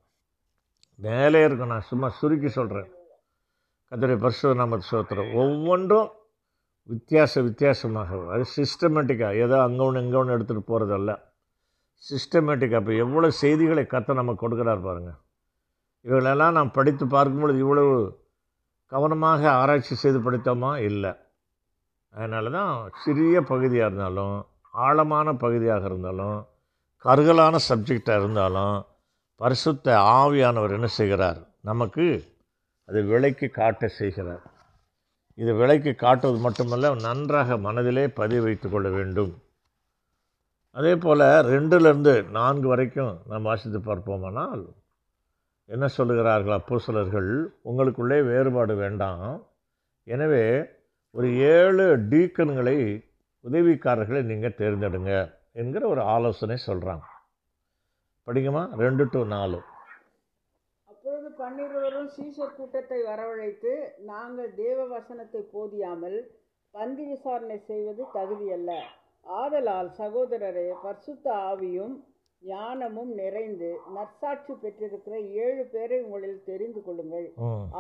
[1.00, 2.90] மேலே இருக்கும் நான் சும்மா சுருக்கி சொல்கிறேன்
[3.92, 6.10] கத்திரி பரிசு நாம சோத்திரம் ஒவ்வொன்றும்
[6.90, 11.12] வித்தியாச வித்தியாசமாக அது சிஸ்டமேட்டிக்காக ஏதோ அங்கே ஒன்று இங்கே ஒன்று எடுத்துகிட்டு போகிறதல்ல
[12.04, 15.20] சிஸ்டமேட்டிக்காக இப்போ எவ்வளோ செய்திகளை கத்த நம்ம கொடுக்குறார் பாருங்கள்
[16.06, 17.94] இவங்களெல்லாம் நாம் படித்து பார்க்கும்பொழுது இவ்வளவு
[18.92, 20.78] கவனமாக ஆராய்ச்சி செய்து படித்தோமா?
[20.80, 21.12] இல்லை.
[22.14, 24.36] அதனால தான் சிறிய பகுதியாக இருந்தாலும்
[24.74, 26.46] ஆழமான பகுதியாக இருந்தாலும்
[27.06, 28.86] கருகலான சப்ஜெக்டாக இருந்தாலும்
[29.36, 31.40] பரிசுத்த ஆவியானவர் என்ன செய்கிறார்?
[31.62, 32.06] நமக்கு
[32.86, 34.44] அது விலைக்கு காட்ட செய்கிறார்.
[35.36, 39.34] இது விலைக்கு காட்டுவது மட்டுமல்ல நன்றாக மனதிலே பதிவு வைத்து கொள்ள வேண்டும்.
[40.72, 44.64] அதே போல் ரெண்டுலேருந்து நான்கு வரைக்கும் நாம் வாசித்து பார்ப்போமானால்
[45.66, 47.32] என்ன சொல்லுகிறார்கள் அப்போஸ்தலர்கள்?
[47.66, 49.44] உங்களுக்குள்ளே வேறுபாடு வேண்டாம்.
[50.08, 50.46] எனவே
[51.12, 52.78] ஒரு ஏழு டீக்கன்களை
[53.46, 55.14] உதவிக்காரர்களை நீங்கள் தேர்ந்தெடுங்க
[55.62, 57.06] என்கிற ஒரு ஆலோசனை சொல்கிறாங்க
[58.28, 59.58] படிங்கம்மா ரெண்டு டு நாலு.
[60.90, 63.72] அப்பொழுது பன்னிருவரும் சீஷர் கூட்டத்தை வரவழைத்து
[64.12, 66.18] நாங்கள் தேவ வசனத்தை போதியாமல்
[66.74, 68.72] பந்தி விசாரணை செய்வது தகுதியல்ல.
[69.26, 71.94] ஆதலால் சகோதரரே பரிசுத்த ஆவியும்
[72.42, 77.28] ஞானமும் நிறைந்து நற்சாட்சி பெற்றிருக்கிற ஏழு பேரை உங்களில் தெரிந்து கொள்ளுங்கள்.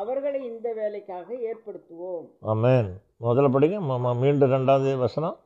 [0.01, 2.27] அவர்களை இந்த வேலைக்காக ஏற்படுத்துவோம்.
[2.51, 2.91] ஆமென்.
[3.25, 3.79] முதல்ல படிங்க.
[4.23, 5.37] மீண்டும் ரெண்டாவது வசனம்.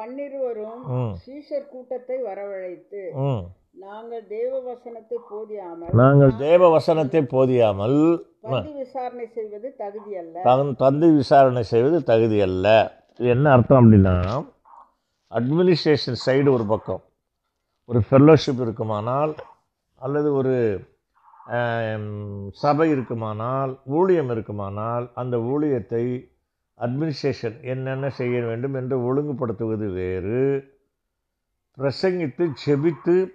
[0.00, 0.82] பன்னிருவரும்
[1.24, 3.02] சீஷர் கூட்டத்தை வரவழைத்து
[3.82, 7.98] நாங்கள் தேவ வசனத்தை போதியாமல் நாங்கள் தேவ வசனத்தை போதியாமல்
[8.46, 10.36] பந்தி விசாரணை செய்வது தகுதியல்ல.
[10.46, 12.66] தன் தந்தை விசாரணை செய்வது தகுதி அல்ல
[13.20, 14.14] இது என்ன அர்த்தம் அப்படின்னா
[15.32, 17.02] அட்மினிஸ்ட்ரேஷன் சைடு ஒரு பக்கம்
[17.88, 19.32] ஒரு ஃபெல்லோஷிப் இருக்குமானால்
[20.00, 20.54] அல்லது ஒரு
[22.56, 26.04] சபை இருக்குமானால் ஊழியம் இருக்குமானால் அந்த ஊழியத்தை
[26.80, 30.68] அட்மினிஸ்ட்ரேஷன் என்னென்ன செய்ய வேண்டும் என்று ஒழுங்குபடுத்துவது வேறு.
[31.78, 33.28] பிரசங்கித்து செபித்து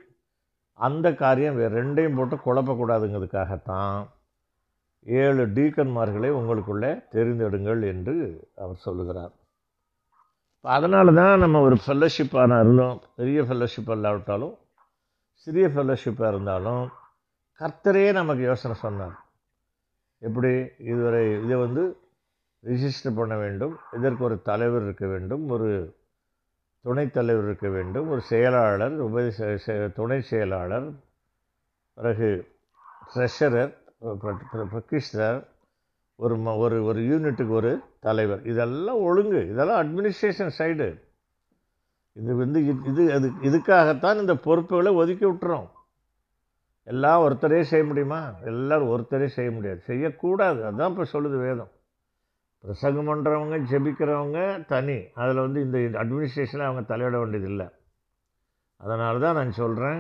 [0.74, 1.84] அந்த காரியம் வேறு.
[1.84, 4.08] ரெண்டையும் போட்டு குழப்பக்கூடாதுங்கிறதுக்காகத்தான்.
[5.04, 9.32] ஏழு டீக்கன்மார்களை உங்களுக்குள்ளே தெரிந்தெடுங்கள் என்று அவர் சொல்லுகிறார்.
[10.62, 13.02] அதனால தான் நம்ம ஒரு ஃபெல்லோஷிப்பாக இருந்தோம்.
[13.16, 14.58] பெரிய ஃபெல்லோஷிப் இல்லாவிட்டாலும்
[15.34, 16.90] சிறிய ஃபெல்லோஷிப்பாக இருந்தாலும்
[17.60, 19.26] கர்த்தரே நமக்கு யோசனை சொன்னார்.
[20.18, 20.68] எப்படி?
[20.80, 21.98] இதுவரை இதை வந்து
[22.66, 23.78] ரிஜிஸ்டர் பண்ண வேண்டும்.
[23.92, 25.50] இதற்கு ஒரு தலைவர் இருக்க வேண்டும்.
[25.50, 25.96] ஒரு
[26.82, 28.10] துணைத் தலைவர் இருக்க வேண்டும்.
[28.10, 29.32] ஒரு செயலாளர் உப
[29.96, 30.92] துணை செயலாளர்
[31.94, 32.48] பிறகு
[33.16, 33.74] ட்ரெஷரர்
[34.70, 35.48] பிரகிஷ்டர்
[36.16, 38.46] ஒரு ம ஒரு ஒரு யூனிட்டுக்கு ஒரு தலைவர்.
[38.46, 39.50] இதெல்லாம் ஒழுங்கு.
[39.50, 41.04] இதெல்லாம் அட்மினிஸ்ட்ரேஷன் சைடு
[42.14, 45.70] இது வந்து இது- இது அது இதுக்காகத்தான் இந்த பொறுப்புகளை ஒதுக்கி விட்டுறோம்.
[46.84, 48.34] எல்லாம் ஒருத்தரே செய்ய முடியுமா?
[48.44, 49.80] எல்லோரும் ஒருத்தரே செய்ய முடியாது.
[49.80, 50.66] செய்யக்கூடாது.
[50.66, 51.70] அதுதான் இப்போ சொல்லுது வேதம்.
[52.66, 54.40] பிரசங்கம் பண்ணுறவங்க ஜெபிக்கிறவங்க
[54.74, 54.98] தனி.
[55.22, 57.68] அதில் வந்து இந்த அட்மினிஸ்ட்ரேஷனில் அவங்க தலையிட வேண்டியதில்லை.
[58.82, 60.00] அதனால தான் நான் சொல்கிறேன்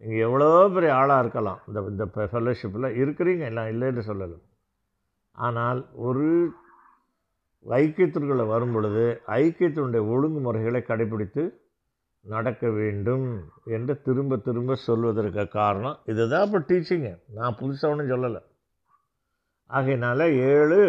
[0.00, 1.60] நீங்கள் எவ்வளோ பெரிய ஆளாக இருக்கலாம்.
[1.68, 4.38] இந்த இந்த ஃபெல்லோஷிப்பில் இருக்கிறீங்க எல்லாம் இல்லைன்னு சொல்லலை.
[5.46, 6.26] ஆனால் ஒரு
[7.66, 9.04] ஐக்கியத்திற்குள்ளே வரும் பொழுது
[9.40, 11.42] ஐக்கியத்தினுடைய ஒழுங்குமுறைகளை கடைபிடித்து
[12.24, 13.28] நடக்க வேண்டும்
[13.76, 16.44] என்று திரும்ப திரும்ப சொல்வதற்கு காரணம் இதுதான்.
[16.46, 18.42] இப்போ டீச்சிங்கு நான் புதுசாக ஒன்றும் சொல்லலை.
[19.70, 20.20] ஆகையினால
[20.52, 20.80] ஏழு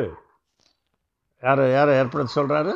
[1.46, 2.74] யாரை யாரை ஏற்படுத்த சொல்கிறாரு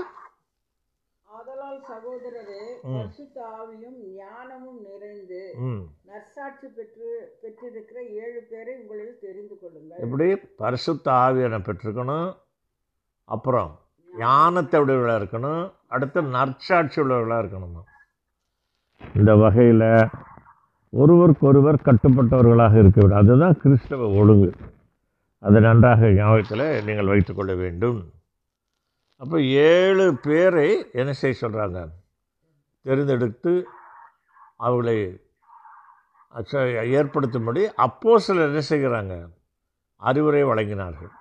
[1.36, 2.62] ஆதலால் சகோதரரே.
[2.94, 5.42] பரிசுத்த ஆவியும் ஞானமும் நிறைந்து
[6.10, 7.10] நற்சாட்சி பெற்று
[7.42, 10.02] பெற்றிருக்கிற ஏழு பேரை உங்களில் தெரிந்து கொள்ளுங்கள்.
[10.06, 10.28] எப்படி?
[10.64, 12.30] பரிசுத்த ஆவியனை பெற்றிருக்கணும்.
[13.36, 13.72] அப்புறம்
[14.10, 15.64] ஞானத்தை உடையவர்களாக இருக்கணும்?
[15.96, 17.84] அடுத்து நற்சாட்சி உள்ளவர்களாக இருக்கணுமா.
[19.20, 19.88] இந்த வகையில்
[21.02, 23.22] ஒருவருக்கொருவர் கட்டுப்பட்டவர்களாக இருக்க வேண்டும்.
[23.22, 24.52] அதுதான் கிறிஸ்தவ ஒழுங்கு.
[25.44, 28.00] அதை நன்றாக ஞாபகத்தில் நீங்கள் வைத்துக்கொள்ள வேண்டும்.
[29.22, 31.80] அப்போ ஏழு பேரை என்ன செய்ய சொல்கிறாங்க
[32.86, 33.54] தேர்ந்தெடுத்து
[34.58, 34.98] அவர்களை
[36.98, 39.14] ஏற்படுத்தும்படி அப்போ சிலர் என்ன செய்கிறாங்க?
[40.02, 41.12] அறிவுரை வழங்கினார்கள்.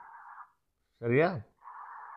[1.01, 1.29] சரியா?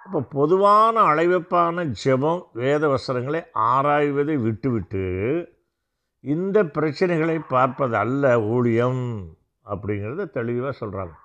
[0.06, 5.04] அப்போ பொதுவான அழைவப்பான ஜெபம் வேத வசனங்களை ஆராய்வதை விட்டுவிட்டு
[6.24, 9.02] இந்த பிரச்சனைகளை பார்ப்பது அல்ல ஊழியம்
[9.66, 11.16] அப்படிங்கிறத தெளிவாக சொல்கிறாங்க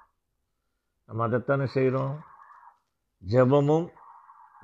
[1.08, 2.14] நம்ம அதைத்தானே செய்கிறோம்
[3.22, 3.86] ஜெபமும்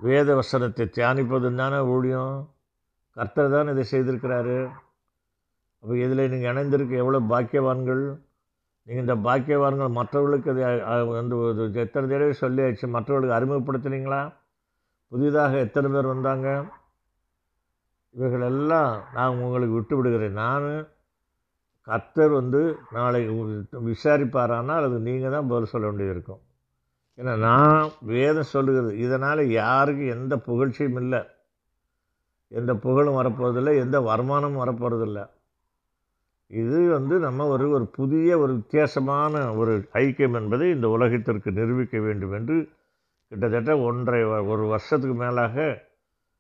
[0.07, 2.35] வேத வசனத்தை தியானிப்பதும் தானே ஊழியம்?
[3.17, 4.59] கர்த்தர் தான் இதை செய்திருக்கிறாரு.
[5.83, 8.03] அப்போ இதில் நீங்கள் இணைந்திருக்க எவ்வளோ பாக்கியவான்கள்?
[8.87, 10.51] நீங்கள் இந்த பாக்கியவான்கள் மற்றவர்களுக்கு
[10.93, 12.87] அதை வந்து ஒரு எத்தனை தடவை சொல்லியாச்சு?
[12.97, 14.21] மற்றவர்களுக்கு அறிமுகப்படுத்துனீங்களா?
[15.13, 16.49] புதிதாக எத்தனை பேர் வந்தாங்க?
[18.17, 20.69] இவைகளெல்லாம் நான் உங்களுக்கு விட்டு விடுகிறேன் நான்
[21.89, 22.61] கர்த்தர் வந்து
[22.97, 23.21] நாளை
[23.91, 26.41] விசாரிப்பாரானால் அது நீங்கள் தான் பதில் சொல்ல வேண்டியது இருக்கும்.
[27.21, 31.23] ஏன்னா நான் வேதம் சொல்லுகிறது இதனால் யாருக்கும் எந்த புகழ்ச்சியும் இல்லை.
[32.49, 35.27] எந்த புகழும் வரப்போகிறதில்ல எந்த வருமானமும் வரப்போறதில்லை.
[36.47, 42.33] இது வந்து நம்ம ஒரு ஒரு புதிய ஒரு வித்தியாசமான ஒரு ஐக்கியம் என்பதை இந்த உலகத்திற்கு நிரூபிக்க வேண்டும்
[42.33, 42.69] என்று
[43.29, 45.83] கிட்டத்தட்ட ஒன்றை வ- ஒரு வருஷத்துக்கு மேலாக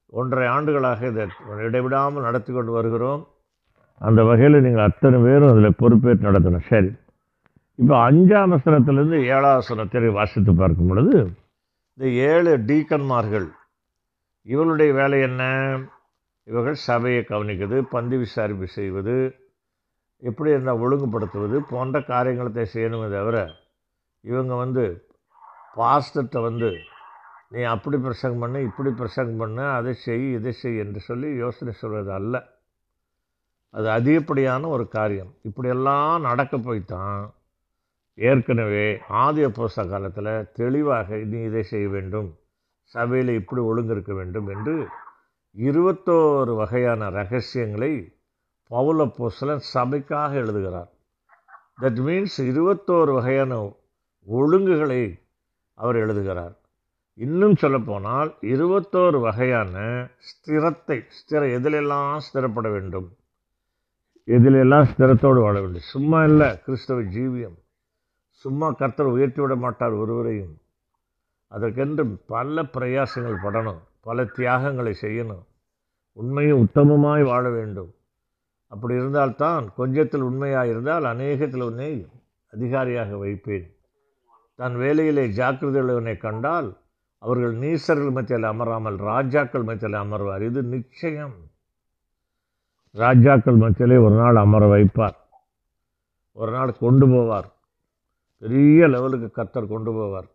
[0.07, 1.27] ஒன்றரை ஆண்டுகளாக இதை
[1.59, 3.27] இடைவிடாமல் நடத்தி கொண்டு வருகிறோம்.
[3.99, 6.67] அந்த வகையில் நீங்கள் அத்தனை பேரும் அதில் பொறுப்பேற்று நடத்தணும்.
[6.69, 6.93] சரி.
[7.81, 11.15] இப்போ அஞ்சாம் வசனத்திலிருந்து ஏழாம் வசனத்தை வாசித்து பார்க்கும் பொழுது
[11.99, 13.49] இந்த ஏழு டீக்கன்மார்கள்
[14.47, 15.43] இவளுடைய வேலை என்ன?
[16.47, 19.15] இவர்கள் சபையை கவனிக்கிறது பந்து விசாரிப்பு செய்வது
[20.23, 23.37] எப்படி இருந்தால் ஒழுங்குபடுத்துவது போன்ற காரியங்களை செய்யணுமே தவிர
[24.25, 24.85] இவங்க வந்து
[25.77, 26.71] பாஸ்டர்கிட்ட வந்து
[27.51, 32.13] நீ அப்படி பிரசங்கம் பண்ணு இப்படி பிரசங்கம் பண்ணு அதை செய் இதை செய் என்று சொல்லி யோசனை சொல்வது
[32.13, 32.35] அல்ல.
[33.75, 35.35] அது அதிகப்படியான ஒரு காரியம்.
[35.43, 37.21] இப்படியெல்லாம் நடக்க போய்த்தான்
[38.29, 42.29] ஏற்கனவே ஆதி அப்போஸ்த காலத்தில் தெளிவாக நீ இதை செய்ய வேண்டும்.
[42.83, 44.75] சபையில் இப்படி ஒழுங்கு இருக்க வேண்டும் என்று
[45.57, 47.93] இருபத்தோரு வகையான ரகசியங்களை
[48.71, 50.91] பவுல போஸ்தலன் சபைக்காக எழுதுகிறார்.
[51.81, 53.59] தட் மீன்ஸ் இருபத்தோரு வகையான
[54.27, 55.03] ஒழுங்குகளை
[55.75, 56.55] அவர் எழுதுகிறார்.
[57.15, 59.77] இன்னும் சொல்லப்போனால் இருபத்தோரு வகையான
[60.29, 63.09] ஸ்திரத்தை ஸ்திர எதிலெல்லாம் ஸ்திரப்பட வேண்டும்?
[64.29, 65.89] எதிலெல்லாம் ஸ்திரத்தோடு வாழ வேண்டும்?
[65.95, 67.59] சும்மா இல்லை கிறிஸ்தவ ஜீவியம்.
[68.43, 70.59] சும்மா கர்த்தர் உயர்த்தி விட மாட்டார் ஒருவரையும்.
[71.47, 75.45] அதற்கென்று பல பிரயாசங்கள் படணும் பல தியாகங்களை செய்யணும்.
[76.13, 77.95] உண்மையும் உத்தமமாய் வாழ வேண்டும்.
[78.67, 82.09] அப்படி இருந்தால்தான் கொஞ்சத்தில் உண்மையாக இருந்தால் அநேகத்தில் உன்னை
[82.53, 83.77] அதிகாரியாக வைப்பேன்.
[84.55, 86.77] தன் வேலையிலே ஜாக்கிரதையுள்ளவனை கண்டால்
[87.19, 90.43] அவர்கள் நீசர்கள் மத்தியில் அமராமல் ராஜாக்கள் மத்தியில் அமர்வார்.
[90.43, 91.35] இது நிச்சயம்.
[92.91, 95.17] ராஜாக்கள் மத்தியிலே ஒரு நாள் அமர வைப்பார்.
[96.33, 97.51] ஒரு நாள் கொண்டு போவார்.
[98.41, 100.29] பெரிய லெவலுக்கு கத்தர் கொண்டு போவார்.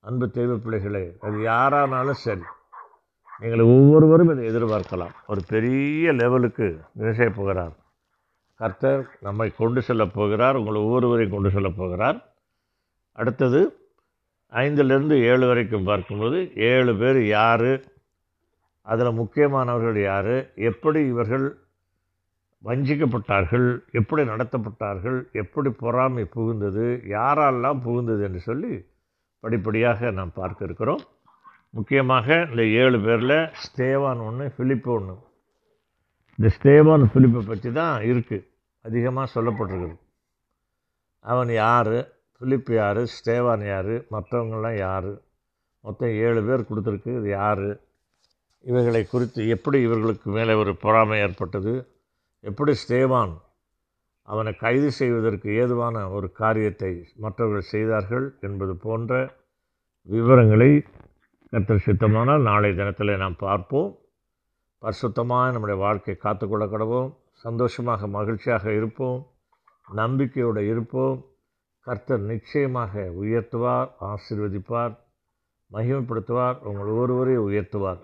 [0.00, 2.44] அன்பு தெய்வ பிள்ளைகளே அது யாரானாலும் சரி
[3.40, 5.14] நீங்கள் ஒவ்வொருவரும் இதை எதிர்பார்க்கலாம்.
[5.26, 6.66] ஒரு பெரிய லெவலுக்கு
[6.98, 7.74] நினைச்ச போகிறார்.
[8.60, 12.18] கர்த்தர் நம்மை கொண்டு செல்லப் போகிறார் உங்களை ஒவ்வொருவரையும் கொண்டு செல்லப் போகிறார்.
[13.12, 13.60] அடுத்தது
[14.52, 16.38] ஐந்திலிருந்து ஏழு வரைக்கும் பார்க்கும்போது
[16.70, 17.70] ஏழு பேர் யார்
[18.86, 21.46] அதில் முக்கியமானவர்கள் யார் எப்படி இவர்கள்
[22.66, 23.66] வஞ்சிக்கப்பட்டார்கள்
[24.00, 28.72] எப்படி நடத்தப்பட்டார்கள் எப்படி பொறாமை புகுந்தது யாரெல்லாம் புகுந்தது என்று சொல்லி
[29.44, 31.02] படிப்படியாக நாம் பார்க்க இருக்கிறோம்.
[31.76, 35.14] முக்கியமாக இந்த ஏழு பேரில் ஸ்தேவான் ஒன்று ஃபிலிப்பு ஒன்று
[36.38, 38.46] இந்த ஸ்தேவான் ஃபிலிப்பை பற்றி தான் இருக்குது
[38.84, 39.96] அதிகமாக சொல்லப்பட்டிருக்குது.
[41.24, 41.96] அவன் யார்
[42.36, 45.10] ஃபிலிப் யார் ஸ்டேவான் யார் மற்றவங்கள்லாம் யார்?
[45.84, 47.66] மொத்தம் ஏழு பேர் கொடுத்துருக்கு இது யார்?
[48.70, 51.74] இவைகளை குறித்து எப்படி இவர்களுக்கு மேலே ஒரு பொறாமை ஏற்பட்டது?
[52.48, 53.34] எப்படி ஸ்தேவான்
[54.28, 56.90] அவனை கைது செய்வதற்கு ஏதுவான ஒரு காரியத்தை
[57.22, 59.12] மற்றவர்கள் செய்தார்கள் என்பது போன்ற
[60.08, 60.70] விவரங்களை
[61.52, 63.90] கர்த்தர் சித்தமானால் நாளை தினத்தில் நாம் பார்ப்போம்.
[64.82, 67.10] பரிசுத்தமாக நம்முடைய வாழ்க்கை காத்துக்கொள்ள கடவோம்
[67.44, 69.20] சந்தோஷமாக மகிழ்ச்சியாக இருப்போம்.
[69.88, 71.18] நம்பிக்கையோடு இருப்போம்.
[71.86, 74.94] கர்த்தர் நிச்சயமாக உயர்த்துவார் ஆசீர்வதிப்பார்
[75.70, 78.02] மகிமைப்படுத்துவார் உங்கள் ஒருவரையும் உயர்த்துவார்.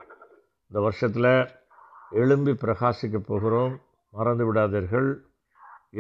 [0.71, 1.33] இந்த வருஷத்தில்
[2.21, 3.75] எழும்பி பிரகாசிக்க போகிறோம்.
[4.15, 5.11] மறந்து விடாதீர்கள்.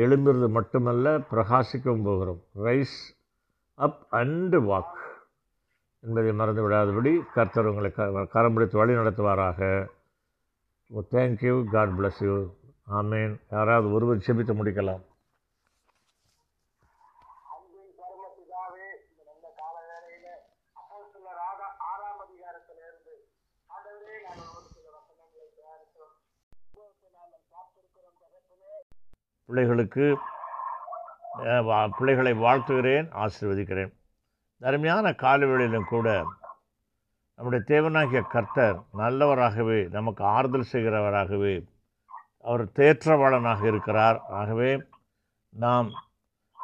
[0.02, 2.42] எழும்புறது மட்டுமல்ல பிரகாசிக்கவும் போகிறோம்.
[2.66, 2.98] ரைஸ்
[3.78, 4.98] அப் அண்டு வாக்
[6.04, 9.60] என்பதை மறந்து விடாதபடி கர்த்தர் உங்களை க கரம் பிடித்து வழி நடத்துவாராக.
[11.12, 12.34] Thank you God bless you
[12.98, 15.02] amen யாராவது ஒருவர் செபித்து முடிக்கலாம்
[17.52, 20.26] அன்பின் பரம பிதாவே இந்த நல்ல கால வேளையில
[20.80, 21.40] அப்போ சிலர்
[21.88, 23.14] ஆறாம் அதிகாரத்தில இருந்து
[23.70, 26.14] ஆண்டவரே நாங்கள் ஒரு சில வசனங்களை தயாரித்தோம்
[26.66, 28.74] உங்களுக்கு நாங்கள் காத்திருக்கிறோம் தகப்பனே
[29.44, 30.18] பிள்ளைகளுக்கு
[31.38, 33.92] வா- பிள்ளைகளை வாழ்த்துகிறேன் ஆசீர்வதிக்கிறேன்.
[34.60, 36.24] அருமையான காலவேளையிலும் கூட
[37.34, 41.64] நம்முடைய தேவனாகிய கர்த்தர் நல்லவராகவே நமக்கு ஆறுதல் செய்கிறவராகவே
[42.42, 44.22] அவர் தேற்றவாளனாக இருக்கிறார்.
[44.28, 44.82] ஆகவே
[45.48, 45.90] நாம்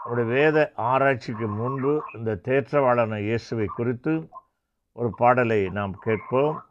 [0.05, 4.29] நம்முடைய வேத ஆராய்ச்சிக்கு முன்பு இந்த தேற்றவாளன இயேசுவை குறித்து
[4.93, 6.64] ஒரு பாடலை நாம் கேட்போம்.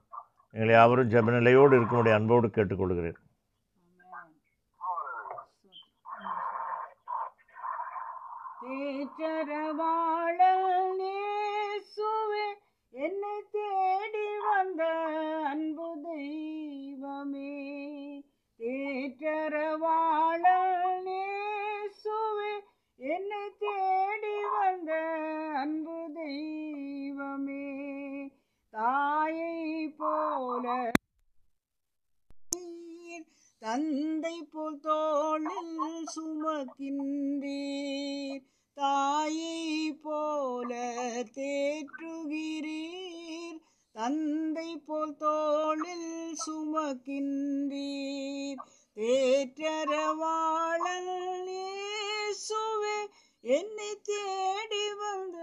[0.52, 3.16] எங்களை யாவரும் ஜபநிலையோடு இருக்கும்படி அன்போடு கேட்டுக்கொள்கிறேன்.
[9.20, 12.46] தேற்றரவாளல் நேசுவே
[12.90, 14.84] என்னை தேடி வந்த
[15.46, 17.56] அன்பு தெய்வமே.
[18.60, 22.60] தேற்றரவாளல் நேசுவே
[22.98, 24.94] என்னை தேடி வந்த
[25.56, 28.30] அன்பு தெய்வமே.
[28.70, 30.92] தாயை போல
[33.60, 38.44] தந்தை போல் தோளில் சுமக்கின்றீர்.
[38.78, 40.94] தாயை போல
[41.36, 43.58] தேற்றுகிறீர்.
[43.92, 48.58] தந்தை போல் தோளில் சுமக்கின்றீர்.
[48.96, 53.08] தேற்றரவாளன் இயேசுவே
[53.42, 55.38] என்னை தேடி வந்த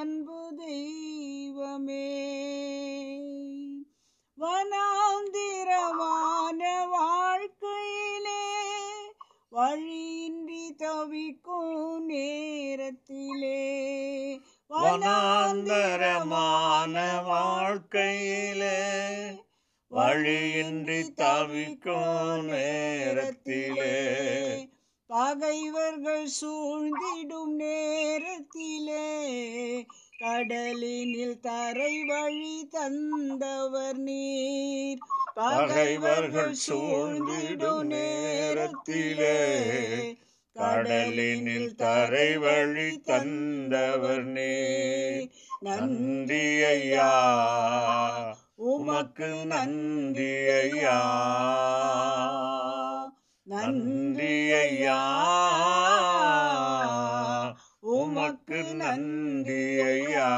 [0.00, 2.20] அன்பு தெய்வமே.
[4.40, 8.42] வனாந்திரமான வாழ்க்கையிலே
[9.50, 10.19] வழி
[10.76, 13.58] தவிக்கும் நேரத்திலே
[14.70, 16.94] வனாந்தரமான
[17.26, 18.78] வாழ்க்கையிலே
[19.90, 23.92] வழியின்றி தவிக்கும் நேரத்திலே
[25.10, 29.08] பகைவர்கள் சூழ்ந்திடும் நேரத்திலே
[30.18, 35.00] கடலினில் தரை வழி தந்தவர் நீர்.
[35.34, 39.38] பகைவர்கள் சூழ்ந்திடும் நேரத்திலே
[40.60, 44.52] கடலினில் தரை வழி தந்தவர் நீ
[45.66, 47.10] நன்றி ஐயா
[48.70, 50.98] உமக்கு நன்றி ஐயா
[53.46, 54.98] நன்றி ஐயா
[57.92, 60.30] உமக்கு நன்றி ஐயா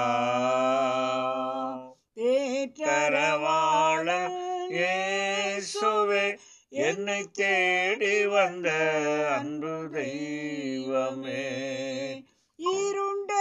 [2.16, 4.08] தேற்றரவாள
[4.72, 5.01] இயேசுவே
[6.72, 8.68] என்னை தேடி வந்த
[9.30, 11.42] அன்பு தெய்வமே
[12.58, 13.32] இருண்ட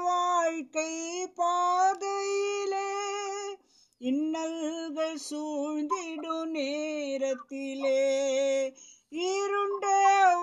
[0.00, 0.90] வாழ்க்கை
[1.36, 2.90] பாதையிலே
[4.00, 8.02] இன்னல்கள் சூழ்ந்திடும் நேரத்திலே
[9.24, 9.86] இருண்ட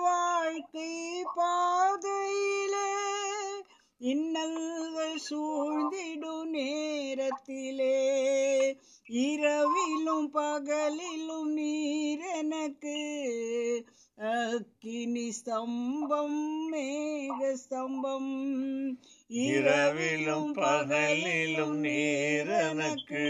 [0.02, 0.92] வாழ்க்கை
[1.36, 2.88] பாதையிலே
[4.02, 7.96] இன்னல்கள் சூழ்ந்திடு நேரத்திலே.
[9.04, 12.98] இரவிலும் பகலிலும் நீர் எனக்கு
[14.16, 16.40] அக்கினி ஸ்தம்பம்
[16.72, 18.96] மேக ஸ்தம்பம்.
[19.28, 23.26] இரவிலும் பகலிலும் நீர் எனக்கு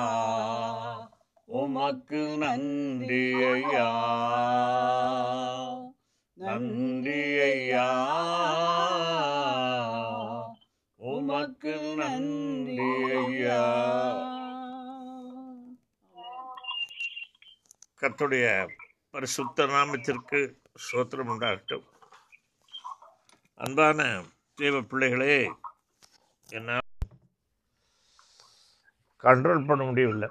[1.45, 3.91] உமக்கு நன்றி ஐயா
[6.37, 7.85] நன்றி ஐயா
[10.99, 13.59] உமக்கு நன்றி ஐயா
[18.01, 18.45] கத்துடைய
[19.13, 20.39] பரிசுத்த நாமத்திற்கு
[20.85, 21.85] சோத்திரம் உண்டாகட்டும்.
[23.59, 23.99] அன்பான
[24.55, 25.37] தேவ பிள்ளைகளே
[26.49, 26.79] என்ன
[29.23, 30.29] கண்ட்ரோல் பண்ண முடியவில்லை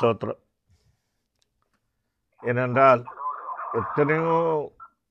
[0.00, 0.40] சோத்திரம்
[2.42, 3.02] ஏனென்றால்
[3.72, 4.38] எத்தனையோ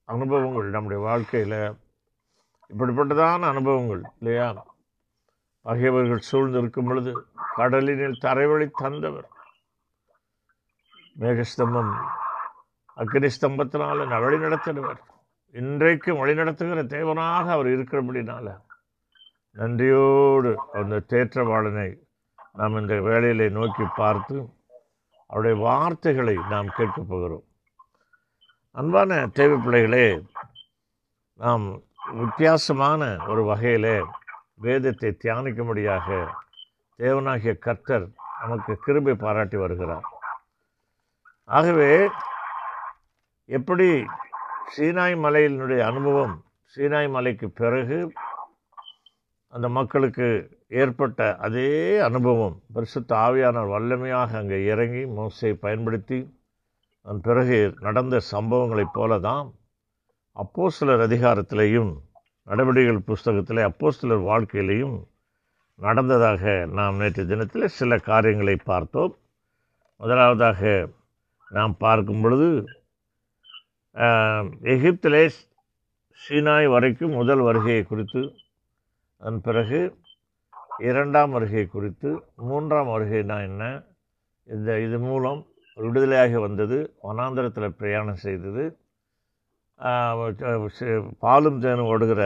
[0.05, 1.75] அனுபவங்கள் நம்முடைய வாழ்க்கையில்
[2.69, 4.65] இப்படிப்பட்டதான அனுபவங்கள் இல்லையா?
[5.61, 7.25] பகைவர்கள் சூழ்ந்திருக்கும் பொழுது
[7.57, 9.27] கடலினில் தரைவழி தந்தவர்.
[11.19, 11.93] மேகஸ்தம்பம்
[12.97, 14.99] அக்னி ஸ்தம்பத்தினால வழி நடத்தினவர்
[15.51, 18.59] இன்றைக்கும் வழி நடத்துகிற தேவனாக அவர் இருக்கிறபடினால
[19.51, 21.97] நன்றியோடு அந்த தேற்றவாளனை
[22.53, 24.49] நாம் இந்த வேலையிலே நோக்கி பார்த்து
[25.27, 27.43] அவருடைய வார்த்தைகளை நாம் கேட்கப் போகிறோம்.
[28.75, 30.21] அன்பான தேவை பிள்ளைகளே
[31.39, 31.65] நாம்
[32.13, 34.03] வித்தியாசமான ஒரு வகையிலே
[34.55, 36.07] வேதத்தை தியானிக்கும்படியாக
[36.99, 38.05] தேவனாகிய கர்த்தர்
[38.41, 40.07] நமக்கு கிருபை பாராட்டி வருகிறார்.
[41.49, 42.09] ஆகவே
[43.45, 43.87] எப்படி
[44.77, 46.35] சீனாய் மலையினுடைய அனுபவம்
[46.75, 48.13] சீனாய் மலைக்கு பிறகு
[49.47, 56.19] அந்த மக்களுக்கு ஏற்பட்ட அதே அனுபவம் பரிசுத்த ஆவியானவர் வல்லமையாக அங்கே இறங்கி மோசை பயன்படுத்தி
[57.05, 59.47] அதன் பிறகு நடந்த சம்பவங்களைப் போல தான்
[60.35, 61.91] அப்போ சிலர் அதிகாரத்திலையும்
[62.47, 64.95] நடவடிக்கைகள் புஸ்தகத்தில் அப்போ சிலர் வாழ்க்கையிலையும்
[65.79, 66.43] நடந்ததாக
[66.77, 69.13] நாம் நேற்று தினத்தில் சில காரியங்களை பார்த்தோம்.
[70.01, 70.61] முதலாவதாக
[71.51, 72.47] நாம் பார்க்கும் பொழுது
[74.73, 75.23] எகிப்திலே
[76.21, 78.21] சீனாய் வரைக்கும் முதல் வருகையை குறித்து
[79.21, 79.79] அதன் பிறகு
[80.89, 82.09] இரண்டாம் வருகை குறித்து
[82.49, 83.63] மூன்றாம் வருகைனா என்ன?
[84.47, 85.41] இந்த இது மூலம்
[85.77, 88.63] விடுதலையாகி வந்தது வனாந்தரத்தில் பிரயாணம் செய்தது.
[91.23, 92.23] பாலும் தேனும் ஓடுகிற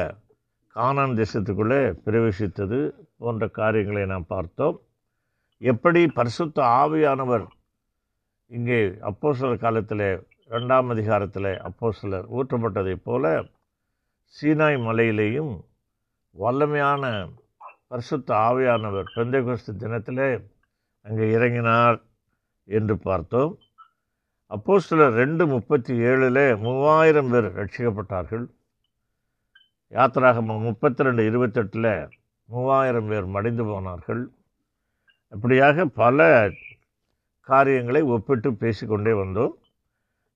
[0.75, 2.79] கானான் தேசத்துக்குள்ளே பிரவேசித்தது
[3.23, 4.77] போன்ற காரியங்களை நாம் பார்த்தோம்.
[5.61, 7.45] எப்படி பரிசுத்த ஆவியானவர்
[8.51, 10.07] இங்கே அப்போ சிலர் காலத்தில்
[10.55, 13.25] ரெண்டாம் அதிகாரத்தில் அப்போ சிலர் ஊற்றப்பட்டதைப் போல
[14.35, 15.53] சீனாய் மலையிலேயும்
[16.35, 17.03] வல்லமையான
[17.91, 20.25] பரிசுத்த ஆவியானவர் பெந்தைகோஸ்து தினத்தில்
[21.05, 21.97] அங்கே இறங்கினார்.
[22.67, 23.51] என்று பார்த்தோம்.
[24.51, 28.45] அப்போ சில ரெண்டு முப்பத்தி ஏழில் மூவாயிரம் பேர் ரட்சிக்கப்பட்டார்கள்.
[29.93, 31.91] யாத்திராகமம் முப்பத்தி ரெண்டு இருபத்தெட்டில்
[32.49, 34.23] மூவாயிரம் பேர் மடிந்து போனார்கள்.
[35.33, 36.27] இப்படியாக பல
[37.49, 39.53] காரியங்களை ஒப்பிட்டு பேசிக்கொண்டே வந்தோம்.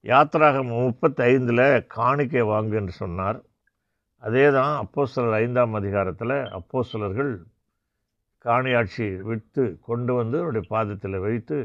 [0.05, 1.65] யாத்திராகமம் முப்பத்தி ஐந்தில்
[1.97, 3.39] காணிக்கை வாங்கு என்று சொன்னார்.
[4.23, 7.32] அதே தான் அப்போ சிலர் ஐந்தாம் அதிகாரத்தில் அப்போ சிலர்கள்
[8.45, 11.57] காணியாட்சி விட்டு கொண்டு வந்து அவருடைய பாதத்தில் வைத்து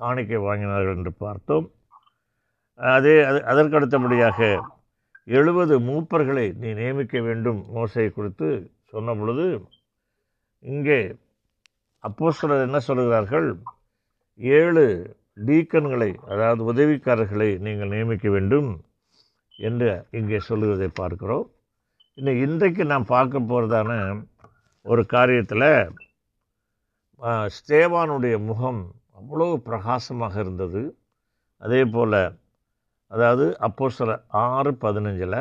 [0.00, 1.66] காணிக்கை வாங்கினார்கள் என்று பார்த்தோம்.
[2.80, 4.38] அதே அது அதற்கடுத்தபடியாக
[5.38, 8.48] எழுபது மூப்பர்களை நீ நியமிக்க வேண்டும் மோசையை குறித்து
[8.92, 9.46] சொன்ன பொழுது
[10.64, 11.00] இங்கே
[12.04, 13.48] அப்போ சிலர் என்ன சொல்கிறார்கள்?
[14.40, 14.84] ஏழு
[15.48, 18.70] டீக்கன்களை அதாவது உதவிக்காரர்களை நீங்கள் நியமிக்க வேண்டும்
[19.58, 21.46] என்று இங்கே சொல்லுவதை பார்க்கிறோம்.
[22.18, 23.90] இன்னும் இன்றைக்கு நாம் பார்க்க போகிறதான
[24.86, 25.68] ஒரு காரியத்தில்
[27.56, 28.80] ஸ்தேவானுடைய முகம்
[29.20, 30.82] அவ்வளோ பிரகாசமாக இருந்தது.
[31.62, 32.20] அதே போல்
[33.12, 34.10] அதாவது அப்போ சில
[34.42, 35.38] ஆறு பதினஞ்சில்